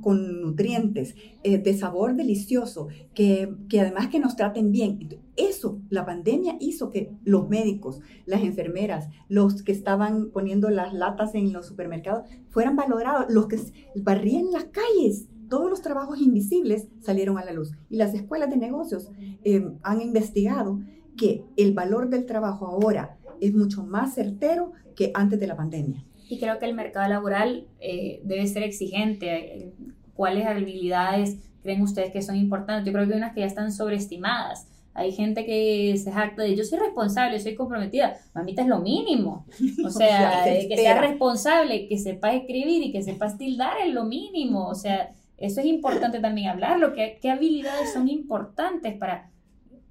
con 0.00 0.40
nutrientes, 0.42 1.14
eh, 1.42 1.58
de 1.58 1.74
sabor 1.74 2.16
delicioso, 2.16 2.88
que, 3.14 3.54
que, 3.68 3.80
además 3.80 4.08
que 4.08 4.18
nos 4.18 4.36
traten 4.36 4.72
bien. 4.72 4.98
Eso, 5.36 5.80
la 5.88 6.04
pandemia 6.04 6.56
hizo 6.60 6.90
que 6.90 7.12
los 7.24 7.48
médicos, 7.48 8.00
las 8.26 8.42
enfermeras, 8.42 9.08
los 9.28 9.62
que 9.62 9.72
estaban 9.72 10.30
poniendo 10.30 10.70
las 10.70 10.92
latas 10.92 11.34
en 11.34 11.52
los 11.52 11.66
supermercados, 11.66 12.28
fueran 12.50 12.76
valorados, 12.76 13.26
los 13.30 13.46
que 13.46 13.58
barrían 13.96 14.50
las 14.52 14.64
calles. 14.64 15.28
Todos 15.48 15.70
los 15.70 15.82
trabajos 15.82 16.20
invisibles 16.20 16.88
salieron 17.00 17.38
a 17.38 17.44
la 17.44 17.52
luz. 17.52 17.72
Y 17.88 17.96
las 17.96 18.14
escuelas 18.14 18.50
de 18.50 18.56
negocios 18.56 19.10
eh, 19.44 19.72
han 19.82 20.00
investigado 20.00 20.80
que 21.16 21.44
el 21.56 21.74
valor 21.74 22.08
del 22.08 22.26
trabajo 22.26 22.66
ahora 22.66 23.18
es 23.40 23.54
mucho 23.54 23.84
más 23.84 24.14
certero 24.14 24.72
que 24.94 25.10
antes 25.14 25.40
de 25.40 25.46
la 25.46 25.56
pandemia. 25.56 26.04
Y 26.30 26.38
creo 26.38 26.60
que 26.60 26.66
el 26.66 26.74
mercado 26.74 27.08
laboral 27.08 27.66
eh, 27.80 28.20
debe 28.22 28.46
ser 28.46 28.62
exigente. 28.62 29.72
¿Cuáles 30.14 30.46
habilidades 30.46 31.38
creen 31.60 31.82
ustedes 31.82 32.12
que 32.12 32.22
son 32.22 32.36
importantes? 32.36 32.86
Yo 32.86 32.92
creo 32.92 33.04
que 33.04 33.14
hay 33.14 33.18
unas 33.18 33.34
que 33.34 33.40
ya 33.40 33.46
están 33.46 33.72
sobreestimadas. 33.72 34.68
Hay 34.94 35.10
gente 35.10 35.44
que 35.44 35.96
se 35.98 36.12
jacta 36.12 36.42
de 36.42 36.54
yo 36.54 36.62
soy 36.62 36.78
responsable, 36.78 37.40
soy 37.40 37.56
comprometida. 37.56 38.16
Mamita 38.32 38.62
es 38.62 38.68
lo 38.68 38.78
mínimo. 38.78 39.44
O 39.84 39.90
sea, 39.90 40.44
que 40.44 40.76
sea 40.76 41.00
responsable, 41.00 41.88
que 41.88 41.98
sepa 41.98 42.32
escribir 42.32 42.84
y 42.84 42.92
que 42.92 43.02
sepa 43.02 43.36
tildar 43.36 43.78
es 43.84 43.92
lo 43.92 44.04
mínimo. 44.04 44.68
O 44.68 44.76
sea, 44.76 45.10
eso 45.36 45.60
es 45.60 45.66
importante 45.66 46.20
también 46.20 46.48
hablarlo. 46.48 46.92
¿Qué, 46.92 47.18
qué 47.20 47.30
habilidades 47.30 47.92
son 47.92 48.08
importantes 48.08 48.96
para, 48.96 49.32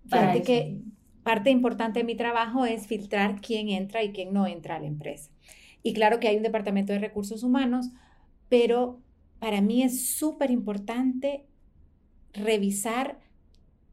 para 0.09 0.41
que 0.41 0.77
parte 1.23 1.49
importante 1.49 1.99
de 1.99 2.05
mi 2.05 2.15
trabajo 2.15 2.65
es 2.65 2.87
filtrar 2.87 3.41
quién 3.41 3.69
entra 3.69 4.03
y 4.03 4.11
quién 4.13 4.33
no 4.33 4.47
entra 4.47 4.77
a 4.77 4.79
la 4.79 4.87
empresa. 4.87 5.29
Y 5.83 5.93
claro 5.93 6.19
que 6.19 6.27
hay 6.27 6.37
un 6.37 6.43
departamento 6.43 6.93
de 6.93 6.99
recursos 6.99 7.43
humanos, 7.43 7.89
pero 8.49 8.99
para 9.39 9.61
mí 9.61 9.83
es 9.83 10.09
súper 10.15 10.51
importante 10.51 11.45
revisar 12.33 13.19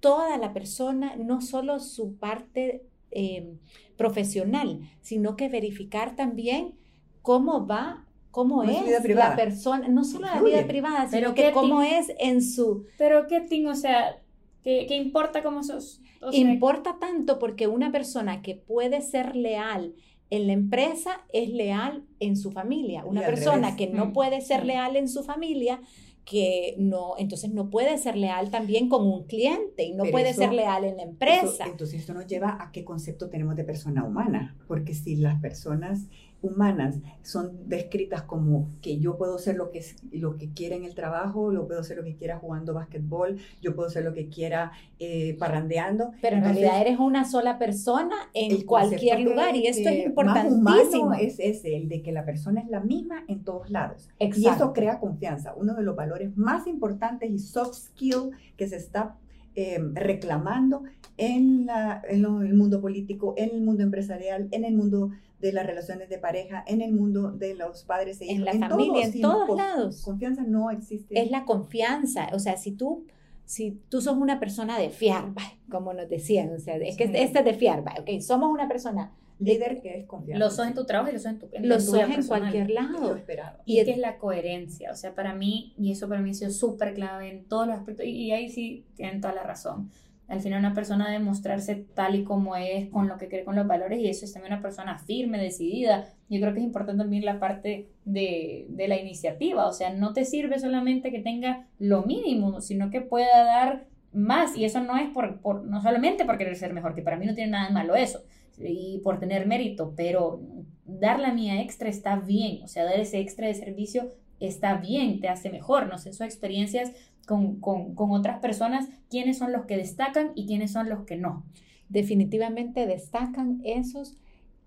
toda 0.01 0.37
la 0.39 0.53
persona, 0.53 1.17
no 1.17 1.41
solo 1.41 1.79
su 1.81 2.17
parte 2.17 2.85
eh, 3.11 3.57
profesional, 3.97 4.81
sino 5.01 5.37
que 5.37 5.49
verificar 5.49 6.17
también 6.17 6.75
cómo 7.23 7.67
va, 7.67 8.05
cómo 8.31 8.63
es 8.63 9.09
la 9.09 9.35
persona, 9.37 9.89
no 9.89 10.05
solo 10.05 10.27
la 10.27 10.43
vida 10.43 10.67
privada, 10.67 11.09
sino 11.09 11.35
que 11.35 11.53
cómo 11.53 11.83
es 11.83 12.13
en 12.19 12.43
su... 12.43 12.85
Pero 12.99 13.27
qué 13.27 13.41
ting, 13.41 13.67
o 13.67 13.75
sea, 13.75 14.23
¿qué, 14.63 14.87
importa 14.91 15.43
cómo 15.43 15.63
sos? 15.63 16.03
importa 16.33 16.97
tanto 16.99 17.39
porque 17.39 17.69
una 17.69 17.93
persona 17.93 18.43
que 18.43 18.57
puede 18.57 19.01
ser 19.01 19.37
leal 19.37 19.95
en 20.31 20.47
la 20.47 20.53
empresa 20.53 21.21
es 21.33 21.51
leal 21.51 22.05
en 22.21 22.37
su 22.37 22.51
familia. 22.51 23.05
Una 23.05 23.23
persona 23.23 23.77
que 23.77 23.87
no 23.89 24.07
mm, 24.07 24.13
puede 24.13 24.41
ser 24.41 24.65
leal 24.65 24.97
en 24.97 25.09
su 25.09 25.23
familia, 25.23 25.81
que 26.25 26.75
no, 26.79 27.15
entonces 27.19 27.53
no 27.53 27.71
puede 27.71 27.97
ser 27.99 28.17
leal 28.17 28.51
también 28.51 28.89
con 28.89 29.07
un 29.07 29.25
cliente 29.25 29.85
y 29.85 29.95
no 29.95 30.05
puede 30.05 30.35
ser 30.35 30.53
leal 30.53 30.85
en 30.85 30.97
la 30.97 31.05
empresa. 31.05 31.67
entonces 31.67 32.01
esto 32.01 32.15
nos 32.15 32.27
lleva 32.27 32.59
a 32.61 32.73
qué 32.73 32.85
concepto 32.85 33.29
tenemos 33.29 33.55
de 33.55 33.63
persona 33.63 34.05
humana, 34.05 34.57
porque 34.67 34.93
si 34.93 35.15
las 35.15 35.41
personas 35.41 36.07
humanas 36.47 36.97
son 37.23 37.69
descritas 37.69 38.23
como 38.23 38.69
que 38.81 38.99
yo 38.99 39.17
puedo 39.17 39.39
ser 39.39 39.57
lo 39.57 39.71
que, 39.71 39.85
lo 40.13 40.37
que 40.37 40.51
quiera 40.53 40.77
en 40.77 40.85
el 40.85 40.95
trabajo, 40.95 41.53
yo 41.53 41.67
puedo 41.67 41.83
ser 41.83 41.97
lo 41.97 42.05
que 42.05 42.15
quiera 42.15 42.39
jugando 42.39 42.75
básquetbol, 42.75 43.39
yo 43.61 43.75
puedo 43.75 43.91
ser 43.91 44.05
lo 44.05 44.15
que 44.15 44.29
quiera 44.29 44.73
eh, 44.99 45.37
parrandeando. 45.39 46.13
Pero 46.23 46.37
en 46.37 46.45
realidad 46.45 46.81
eres 46.81 46.99
una 46.99 47.25
sola 47.25 47.59
persona 47.59 48.15
en 48.35 48.63
cualquier 48.63 49.21
lugar 49.21 49.57
y 49.57 49.67
esto 49.67 49.89
es 49.89 50.07
importantísimo. 50.07 51.13
es 51.15 51.39
ese, 51.39 51.77
el 51.77 51.89
de 51.89 52.03
que 52.03 52.13
la 52.13 52.25
persona 52.25 52.61
es 52.61 52.69
la 52.69 52.81
misma 52.81 53.25
en 53.29 53.45
todos 53.45 53.71
lados. 53.71 54.09
Y 54.19 54.47
eso 54.47 54.73
crea 54.73 54.99
confianza. 55.01 55.55
Uno 55.57 55.75
de 55.75 55.83
los 55.83 55.97
valores 55.97 56.37
más 56.37 56.67
importantes 56.67 57.31
y 57.31 57.39
soft 57.39 57.75
skill 57.75 58.31
que 58.57 58.69
se 58.69 58.77
está 58.77 59.17
eh, 59.59 59.81
reclamando 59.95 60.83
en, 61.17 61.65
la, 61.65 62.03
en, 62.07 62.25
el 62.25 62.55
mundo 62.55 62.81
político, 62.81 63.33
en 63.39 63.51
el 63.55 63.63
mundo 63.63 63.83
empresarial, 63.83 64.49
en 64.51 64.65
el 64.65 64.75
mundo 64.75 65.13
de 65.41 65.53
las 65.53 65.67
relaciones 65.67 66.09
de 66.09 66.19
pareja, 66.19 66.65
en 66.67 66.81
el 66.81 66.93
mundo 66.93 67.33
de 67.33 67.55
los 67.55 67.85
padres 67.85 68.21
e 68.21 68.27
hijos. 68.27 68.37
En 68.37 68.61
la 68.61 68.69
familia, 68.69 69.07
en 69.07 69.21
todos 69.21 69.57
lados. 69.57 70.03
Confianza 70.03 70.43
no 70.43 70.71
existe. 70.71 71.21
Es 71.21 71.31
la 71.31 71.45
confianza. 71.45 72.29
O 72.33 72.39
sea, 72.39 72.57
si 72.57 72.73
tú 72.73 73.07
si 73.47 73.81
tú 73.89 74.01
sos 74.01 74.17
una 74.17 74.41
persona 74.41 74.79
de 74.79 74.91
fiar, 74.91 75.33
como 75.71 75.95
nos 75.95 76.09
decían, 76.09 76.53
o 76.53 76.59
sea, 76.59 76.77
es 76.77 76.97
que 76.97 77.05
este 77.05 77.23
es 77.23 77.45
de 77.45 77.55
fiar, 77.55 77.85
ok, 77.99 78.21
somos 78.21 78.51
una 78.51 78.69
persona 78.69 79.13
líder 79.39 79.81
que 79.81 80.01
es 80.01 80.07
confiable. 80.07 80.45
Lo 80.45 80.51
sos 80.51 80.67
en 80.67 80.75
tu 80.75 80.85
trabajo 80.85 81.11
y 81.11 81.13
lo 81.13 81.19
sos 81.19 81.33
en 81.33 81.39
tu 81.39 81.49
en 81.53 81.69
Lo 81.69 81.81
sos 81.81 81.99
en 81.99 82.27
cualquier 82.27 82.71
lado. 82.71 83.19
Y, 83.65 83.79
es 83.79 83.85
que 83.85 83.93
es 83.93 83.99
la 83.99 84.19
coherencia, 84.19 84.91
o 84.91 84.97
sea, 84.97 85.15
para 85.15 85.35
mí, 85.35 85.75
y 85.79 85.93
eso 85.93 86.09
para 86.09 86.21
mí 86.21 86.31
ha 86.31 86.35
sido 86.35 86.51
súper 86.51 86.95
clave 86.95 87.31
en 87.31 87.45
todos 87.45 87.67
los 87.67 87.77
aspectos, 87.77 88.05
y, 88.07 88.33
ahí 88.33 88.49
sí 88.49 88.85
tienen 88.97 89.21
toda 89.21 89.35
la 89.35 89.43
razón. 89.43 89.91
Al 90.29 90.41
final 90.41 90.59
una 90.59 90.75
persona 90.75 91.11
debe 91.11 91.23
mostrarse 91.23 91.77
tal 91.95 92.17
y 92.17 92.25
como 92.25 92.57
es, 92.57 92.89
con 92.89 93.07
lo 93.07 93.17
que 93.17 93.29
cree, 93.29 93.45
con 93.45 93.55
los 93.55 93.67
valores, 93.67 94.01
y 94.01 94.09
eso 94.09 94.25
es 94.25 94.33
también 94.33 94.55
una 94.55 94.63
persona 94.63 94.99
firme, 94.99 95.39
decidida. 95.39 96.09
Yo 96.29 96.41
creo 96.41 96.53
que 96.53 96.59
es 96.59 96.65
importante 96.65 97.03
también 97.03 97.25
la 97.25 97.39
parte 97.39 97.89
de, 98.05 98.67
de 98.69 98.89
la 98.89 99.01
iniciativa, 99.01 99.67
o 99.67 99.73
sea, 99.73 99.93
no 99.93 100.13
te 100.13 100.25
sirve 100.25 100.59
solamente 100.59 101.11
que 101.11 101.21
tenga 101.21 101.67
lo 101.79 102.03
mínimo, 102.03 102.61
sino 102.61 102.91
que 102.91 103.01
pueda 103.01 103.45
dar 103.45 103.87
más, 104.13 104.57
y 104.57 104.65
eso 104.65 104.81
no 104.81 104.97
es 104.97 105.09
por, 105.11 105.41
por, 105.41 105.65
no 105.65 105.81
solamente 105.83 106.25
por 106.25 106.39
querer 106.39 106.57
ser 106.57 106.73
mejor, 106.73 106.95
que 106.95 107.03
para 107.03 107.17
mí 107.17 107.27
no 107.27 107.35
tiene 107.35 107.53
nada 107.53 107.69
de 107.69 107.75
malo 107.75 107.95
eso, 107.95 108.23
y 108.59 108.99
por 109.05 109.21
tener 109.21 109.47
mérito, 109.47 109.93
pero 109.97 110.41
dar 110.85 111.21
la 111.21 111.33
mía 111.33 111.61
extra 111.61 111.89
está 111.89 112.17
bien, 112.17 112.63
o 112.65 112.69
sea, 112.69 112.85
dar 112.85 112.99
ese 112.99 113.21
extra 113.21 113.47
de 113.47 113.55
servicio 113.55 114.13
está 114.41 114.77
bien, 114.77 115.21
te 115.21 115.29
hace 115.29 115.51
mejor, 115.51 115.89
no 115.89 115.99
sé, 115.99 116.13
son 116.13 116.27
experiencias 116.27 116.93
con, 117.27 117.61
con, 117.61 117.95
con 117.95 118.13
otras 118.13 118.39
personas, 118.41 118.89
quiénes 119.11 119.39
son 119.39 119.53
los 119.53 119.67
que 119.67 119.77
destacan 119.77 120.33
y 120.35 120.47
quiénes 120.47 120.73
son 120.73 120.89
los 120.89 121.05
que 121.05 121.17
no. 121.17 121.45
Definitivamente 121.89 122.87
destacan 122.87 123.61
esos 123.65 124.17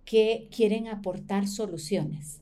que 0.05 0.49
quieren 0.55 0.87
aportar 0.87 1.47
soluciones, 1.47 2.41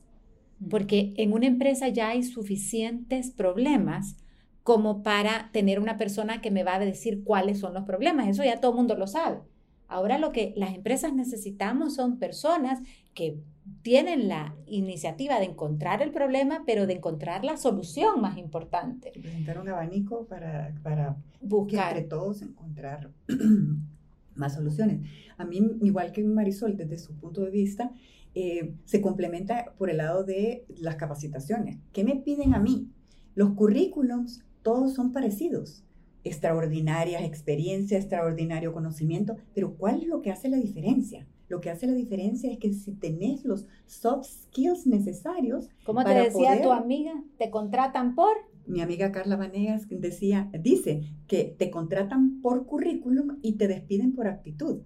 porque 0.70 1.14
en 1.16 1.32
una 1.32 1.46
empresa 1.46 1.88
ya 1.88 2.08
hay 2.08 2.22
suficientes 2.22 3.30
problemas 3.30 4.16
como 4.62 5.02
para 5.02 5.50
tener 5.52 5.80
una 5.80 5.96
persona 5.96 6.40
que 6.40 6.50
me 6.50 6.62
va 6.62 6.74
a 6.74 6.78
decir 6.78 7.24
cuáles 7.24 7.58
son 7.58 7.74
los 7.74 7.84
problemas, 7.84 8.28
eso 8.28 8.44
ya 8.44 8.60
todo 8.60 8.72
el 8.72 8.76
mundo 8.76 8.96
lo 8.96 9.06
sabe. 9.06 9.38
Ahora 9.86 10.18
lo 10.18 10.32
que 10.32 10.52
las 10.56 10.74
empresas 10.74 11.14
necesitamos 11.14 11.94
son 11.94 12.18
personas 12.18 12.80
que 13.14 13.38
tienen 13.82 14.28
la 14.28 14.54
iniciativa 14.66 15.38
de 15.38 15.46
encontrar 15.46 16.02
el 16.02 16.10
problema, 16.10 16.62
pero 16.66 16.86
de 16.86 16.94
encontrar 16.94 17.44
la 17.44 17.56
solución 17.56 18.20
más 18.20 18.36
importante. 18.36 19.12
presentar 19.12 19.58
un 19.58 19.68
abanico 19.68 20.26
para, 20.26 20.74
para 20.82 21.16
buscar 21.40 21.96
entre 21.96 22.08
todos 22.08 22.42
encontrar 22.42 23.10
más 24.34 24.54
soluciones. 24.54 25.08
A 25.36 25.44
mí, 25.44 25.60
igual 25.82 26.12
que 26.12 26.22
Marisol, 26.24 26.76
desde 26.76 26.98
su 26.98 27.14
punto 27.14 27.42
de 27.42 27.50
vista, 27.50 27.92
eh, 28.34 28.74
se 28.84 29.00
complementa 29.00 29.72
por 29.78 29.90
el 29.90 29.98
lado 29.98 30.24
de 30.24 30.64
las 30.68 30.96
capacitaciones. 30.96 31.78
¿Qué 31.92 32.04
me 32.04 32.16
piden 32.16 32.54
a 32.54 32.60
mí? 32.60 32.90
Los 33.34 33.50
currículums, 33.50 34.44
todos 34.62 34.94
son 34.94 35.12
parecidos 35.12 35.84
extraordinarias 36.24 37.22
experiencias, 37.22 38.02
extraordinario 38.02 38.72
conocimiento, 38.72 39.36
pero 39.54 39.74
¿cuál 39.74 40.02
es 40.02 40.08
lo 40.08 40.20
que 40.20 40.30
hace 40.30 40.48
la 40.48 40.56
diferencia? 40.56 41.26
Lo 41.48 41.60
que 41.60 41.70
hace 41.70 41.86
la 41.86 41.94
diferencia 41.94 42.50
es 42.52 42.58
que 42.58 42.72
si 42.72 42.92
tenés 42.92 43.44
los 43.44 43.66
soft 43.86 44.26
skills 44.26 44.86
necesarios. 44.86 45.68
Como 45.84 46.04
te 46.04 46.14
decía 46.14 46.60
tu 46.62 46.72
amiga, 46.72 47.12
te 47.38 47.50
contratan 47.50 48.14
por. 48.14 48.36
Mi 48.66 48.82
amiga 48.82 49.12
Carla 49.12 49.36
Vanegas 49.36 49.86
decía, 49.88 50.50
dice 50.60 51.02
que 51.26 51.56
te 51.58 51.70
contratan 51.70 52.42
por 52.42 52.66
currículum 52.66 53.38
y 53.40 53.54
te 53.54 53.66
despiden 53.66 54.14
por 54.14 54.28
actitud. 54.28 54.82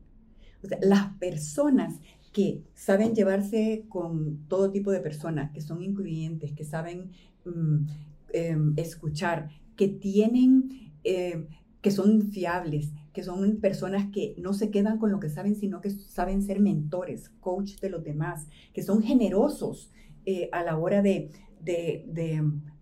O 0.63 0.67
sea, 0.69 0.79
las 0.81 1.17
personas 1.19 1.99
que 2.33 2.63
saben 2.75 3.15
llevarse 3.15 3.85
con 3.89 4.47
todo 4.49 4.71
tipo 4.71 4.91
de 4.93 5.01
personas, 5.01 5.51
que 5.51 5.61
son 5.61 5.83
incluyentes, 5.83 6.53
que 6.53 6.65
saben 6.65 7.11
mm, 7.45 7.87
em, 8.33 8.73
escuchar, 8.77 9.51
que 9.77 9.89
tienen 9.89 10.93
eh, 11.05 11.47
que 11.83 11.91
son 11.91 12.31
fiables, 12.31 12.93
que 13.13 13.23
son 13.23 13.59
personas 13.61 14.07
que 14.11 14.35
no 14.39 14.55
se 14.55 14.71
quedan 14.71 14.99
con 14.99 15.11
lo 15.11 15.21
que 15.21 15.29
saben, 15.29 15.57
sino 15.57 15.81
que 15.81 15.91
saben 15.91 16.43
ser 16.43 16.61
mentores, 16.61 17.29
coach 17.41 17.79
de 17.81 17.91
los 17.91 18.03
demás, 18.03 18.47
que 18.73 18.83
son 18.83 19.03
generosos 19.03 19.91
eh, 20.25 20.49
a 20.53 20.63
la 20.63 20.79
hora 20.79 21.03
de, 21.03 21.31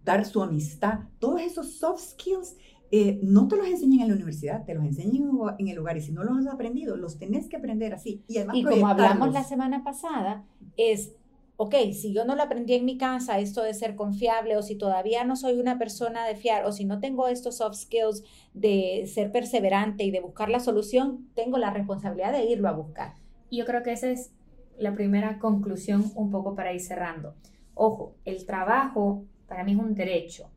dar 0.04 0.24
su 0.24 0.42
amistad. 0.42 1.00
Todos 1.18 1.40
esos 1.40 1.78
soft 1.78 2.00
skills 2.00 2.56
eh, 2.92 3.20
no 3.22 3.48
te 3.48 3.56
los 3.56 3.66
enseñan 3.66 4.00
en 4.00 4.08
la 4.08 4.14
universidad, 4.14 4.64
te 4.64 4.74
los 4.74 4.84
enseñan 4.84 5.30
en 5.58 5.68
el 5.68 5.76
lugar 5.76 5.96
y 5.96 6.00
si 6.00 6.12
no 6.12 6.22
los 6.22 6.38
has 6.38 6.52
aprendido, 6.52 6.96
los 6.96 7.18
tenés 7.18 7.48
que 7.48 7.56
aprender 7.56 7.94
así. 7.94 8.22
Y, 8.28 8.38
y 8.38 8.64
como 8.64 8.88
hablamos 8.88 9.32
la 9.32 9.44
semana 9.44 9.82
pasada, 9.82 10.44
es 10.76 11.14
ok, 11.62 11.74
si 11.92 12.14
yo 12.14 12.24
no 12.24 12.36
lo 12.36 12.42
aprendí 12.42 12.72
en 12.72 12.86
mi 12.86 12.96
casa, 12.96 13.38
esto 13.38 13.62
de 13.62 13.74
ser 13.74 13.94
confiable, 13.94 14.56
o 14.56 14.62
si 14.62 14.76
todavía 14.76 15.24
no 15.24 15.36
soy 15.36 15.60
una 15.60 15.76
persona 15.78 16.26
de 16.26 16.34
fiar, 16.34 16.64
o 16.64 16.72
si 16.72 16.86
no 16.86 17.00
tengo 17.00 17.28
estos 17.28 17.58
soft 17.58 17.76
skills 17.76 18.24
de 18.54 19.04
ser 19.06 19.30
perseverante 19.30 20.04
y 20.04 20.10
de 20.10 20.20
buscar 20.20 20.48
la 20.48 20.60
solución, 20.60 21.28
tengo 21.34 21.58
la 21.58 21.68
responsabilidad 21.68 22.32
de 22.32 22.44
irlo 22.44 22.66
a 22.66 22.72
buscar. 22.72 23.16
Y 23.50 23.58
yo 23.58 23.66
creo 23.66 23.82
que 23.82 23.92
esa 23.92 24.08
es 24.08 24.32
la 24.78 24.94
primera 24.94 25.38
conclusión 25.38 26.10
un 26.14 26.30
poco 26.30 26.54
para 26.54 26.72
ir 26.72 26.80
cerrando. 26.80 27.34
Ojo, 27.74 28.14
el 28.24 28.46
trabajo 28.46 29.24
para 29.46 29.62
mí 29.62 29.72
es 29.72 29.78
un 29.78 29.94
derecho, 29.94 30.48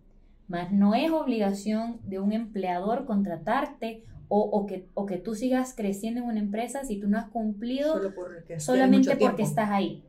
mas 0.48 0.72
no 0.72 0.96
es 0.96 1.12
obligación 1.12 2.00
de 2.06 2.20
un 2.20 2.32
empleador 2.32 3.04
contratarte 3.04 4.06
o, 4.30 4.66
que, 4.66 4.88
o 4.94 5.06
que 5.06 5.18
tú 5.18 5.36
sigas 5.36 5.76
creciendo 5.76 6.22
en 6.22 6.28
una 6.28 6.40
empresa 6.40 6.86
si 6.86 6.98
tú 6.98 7.10
no 7.10 7.20
has 7.20 7.28
cumplido 7.30 8.02
solamente 8.58 9.18
porque 9.18 9.44
estás 9.44 9.70
ahí. 9.70 10.02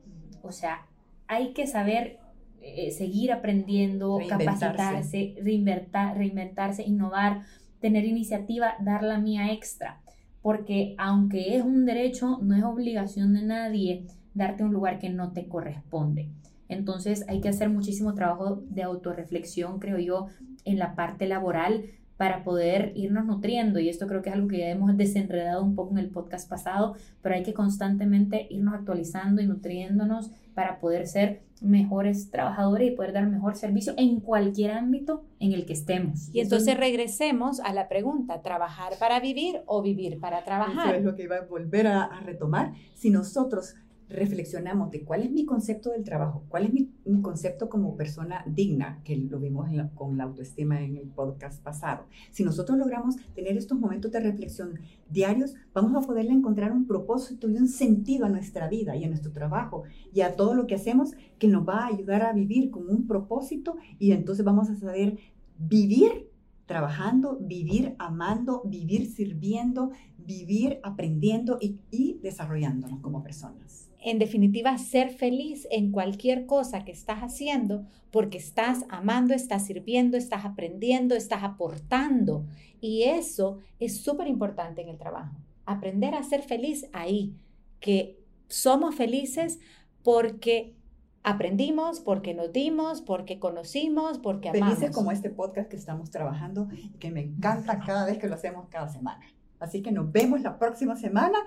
O 0.45 0.53
sea, 0.53 0.87
hay 1.27 1.53
que 1.53 1.67
saber 1.67 2.19
eh, 2.61 2.91
seguir 2.91 3.33
aprendiendo, 3.33 4.19
capacitarse, 4.29 5.37
reinventarse, 5.43 6.83
innovar, 6.83 7.43
tener 7.81 8.05
iniciativa, 8.05 8.75
dar 8.81 9.03
la 9.03 9.19
mía 9.19 9.53
extra. 9.53 10.01
Porque 10.43 10.95
aunque 10.99 11.57
es 11.57 11.63
un 11.63 11.85
derecho, 11.85 12.39
no 12.43 12.55
es 12.57 12.63
obligación 12.63 13.35
de 13.35 13.43
nadie 13.43 14.07
darte 14.35 14.65
un 14.65 14.73
lugar 14.73 14.99
que 14.99 15.11
no 15.11 15.33
te 15.33 15.49
corresponde. 15.49 16.29
Entonces 16.69 17.25
hay 17.29 17.41
que 17.41 17.49
hacer 17.49 17.69
muchísimo 17.69 18.15
trabajo 18.15 18.63
de 18.69 18.83
autorreflexión, 18.83 19.79
creo 19.79 19.99
yo, 19.99 20.29
en 20.65 20.79
la 20.79 20.95
parte 20.95 21.27
laboral 21.27 21.85
para 22.17 22.45
poder 22.45 22.93
irnos 22.95 23.27
nutriendo. 23.27 23.81
Y 23.81 23.89
esto 23.89 24.07
creo 24.07 24.23
que 24.23 24.31
es 24.31 24.35
algo 24.35 24.49
que 24.49 24.59
ya 24.59 24.69
hemos 24.69 24.97
desenredado 24.97 25.63
un 25.63 25.75
poco 25.75 25.93
en 25.93 25.99
el 25.99 26.11
podcast 26.11 26.49
pasado, 26.49 26.95
pero 27.23 27.35
hay 27.35 27.43
que 27.43 27.55
constantemente 27.55 28.47
irnos 28.51 28.75
actualizando 28.75 29.43
y 29.43 29.47
nutriéndonos 29.47 30.31
para 30.55 30.79
poder 30.79 31.07
ser 31.07 31.43
mejores 31.61 32.31
trabajadores 32.31 32.93
y 32.93 32.95
poder 32.95 33.13
dar 33.13 33.27
mejor 33.27 33.57
servicio 33.57 33.95
en 33.97 34.21
cualquier 34.21 34.73
ámbito 34.73 35.25
en 35.41 35.53
el 35.53 35.67
que 35.67 35.73
estemos. 35.73 36.29
Y 36.33 36.41
entonces 36.41 36.77
regresemos 36.77 37.61
a 37.61 37.73
la 37.73 37.89
pregunta, 37.89 38.43
¿trabajar 38.43 38.93
para 38.99 39.19
vivir 39.19 39.63
o 39.67 39.83
vivir 39.83 40.21
para 40.21 40.45
trabajar? 40.45 40.91
Eso 40.91 40.99
es 40.99 41.05
lo 41.05 41.15
que 41.15 41.25
iba 41.25 41.37
a 41.37 41.43
volver 41.43 41.87
a, 41.87 42.05
a 42.05 42.21
retomar. 42.21 42.73
Si 42.95 43.11
nosotros 43.11 43.75
reflexionamos 44.09 44.91
de 44.91 45.05
cuál 45.05 45.23
es 45.23 45.31
mi 45.31 45.45
concepto 45.45 45.91
del 45.91 46.05
trabajo, 46.05 46.45
cuál 46.49 46.67
es 46.67 46.73
mi, 46.73 46.91
concepto 47.23 47.69
como 47.69 47.97
persona 47.97 48.45
digna, 48.47 49.01
que 49.05 49.17
lo 49.17 49.39
vimos 49.39 49.69
con 49.95 50.17
la 50.17 50.25
autoestima 50.25 50.83
en 50.83 50.97
el 50.97 51.09
podcast 51.09 51.63
pasado. 51.63 52.05
Si 52.31 52.45
nosotros 52.45 52.79
logramos 52.79 53.17
tener 53.35 53.57
estos 53.57 53.79
momentos 53.79 54.11
de 54.13 54.21
reflexión 54.21 54.79
diarios, 55.09 55.55
vamos 55.73 55.95
a 55.95 56.07
poderle 56.07 56.33
encontrar 56.33 56.73
un 56.73 56.87
propósito 56.87 57.49
y 57.49 57.57
un 57.57 57.69
sentido 57.69 58.27
a 58.27 58.29
nuestra 58.29 58.69
vida 58.69 58.97
y 58.97 59.05
a 59.05 59.09
nuestro 59.09 59.33
trabajo 59.33 59.85
y 60.13 60.21
a 60.21 60.37
todo 60.37 60.55
lo 60.55 60.67
que 60.67 60.75
hacemos 60.75 61.13
que 61.39 61.49
nos 61.49 61.67
va 61.67 61.85
a 61.85 61.87
ayudar 61.87 62.23
a 62.23 62.33
vivir 62.33 62.71
con 62.71 62.89
un 62.89 63.07
propósito 63.07 63.77
y 63.99 64.13
entonces 64.13 64.45
vamos 64.45 64.69
a 64.71 64.77
saber 64.77 65.19
vivir 65.59 66.31
trabajando, 66.67 67.39
vivir 67.41 67.95
amando, 67.99 68.63
vivir 68.65 69.07
sirviendo, 69.07 69.91
vivir 70.19 70.81
aprendiendo 70.83 71.59
y, 71.61 71.79
y 71.91 72.19
desarrollándonos 72.23 73.01
como 73.01 73.23
personas 73.23 73.91
en 74.05 74.19
definitiva, 74.19 74.77
ser 74.77 75.09
feliz 75.09 75.67
en 75.71 75.91
cualquier 75.91 76.45
cosa 76.45 76.85
que 76.85 76.93
estás 76.93 77.21
haciendo 77.21 77.87
porque 78.11 78.37
estás 78.37 78.85
amando, 78.91 79.33
estás 79.33 79.65
sirviendo, 79.67 80.19
estás 80.19 80.45
aprendiendo, 80.45 81.15
estás 81.15 81.43
aportando. 81.43 82.45
Y 82.83 83.05
eso 83.05 83.59
es 83.81 84.03
súper 84.03 84.29
importante 84.29 84.83
en 84.83 84.91
el 84.91 84.99
trabajo. 84.99 85.35
Aprender 85.65 86.15
a 86.15 86.23
ser 86.23 86.43
feliz 86.43 86.87
ahí, 86.93 87.35
que 87.81 88.21
somos 88.47 88.95
felices 88.95 89.59
porque 90.03 90.75
aprendimos, 91.23 92.01
porque 92.01 92.35
nos 92.35 92.53
dimos, 92.53 93.01
porque 93.01 93.39
conocimos, 93.39 94.19
porque 94.19 94.51
amamos. 94.51 94.75
Felices 94.75 94.95
como 94.95 95.13
este 95.13 95.31
podcast 95.31 95.71
que 95.71 95.77
estamos 95.77 96.11
trabajando 96.11 96.69
y 96.77 96.99
que 96.99 97.11
me 97.11 97.23
encanta 97.23 97.81
cada 97.81 98.05
vez 98.05 98.19
que 98.19 98.29
lo 98.29 98.35
hacemos 98.35 98.69
cada 98.69 98.89
semana. 98.89 99.25
Así 99.59 99.81
que 99.81 99.91
nos 99.93 100.13
vemos 100.13 100.43
la 100.43 100.59
próxima 100.59 100.95
semana 100.95 101.39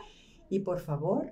y 0.50 0.62
por 0.62 0.80
favor, 0.80 1.32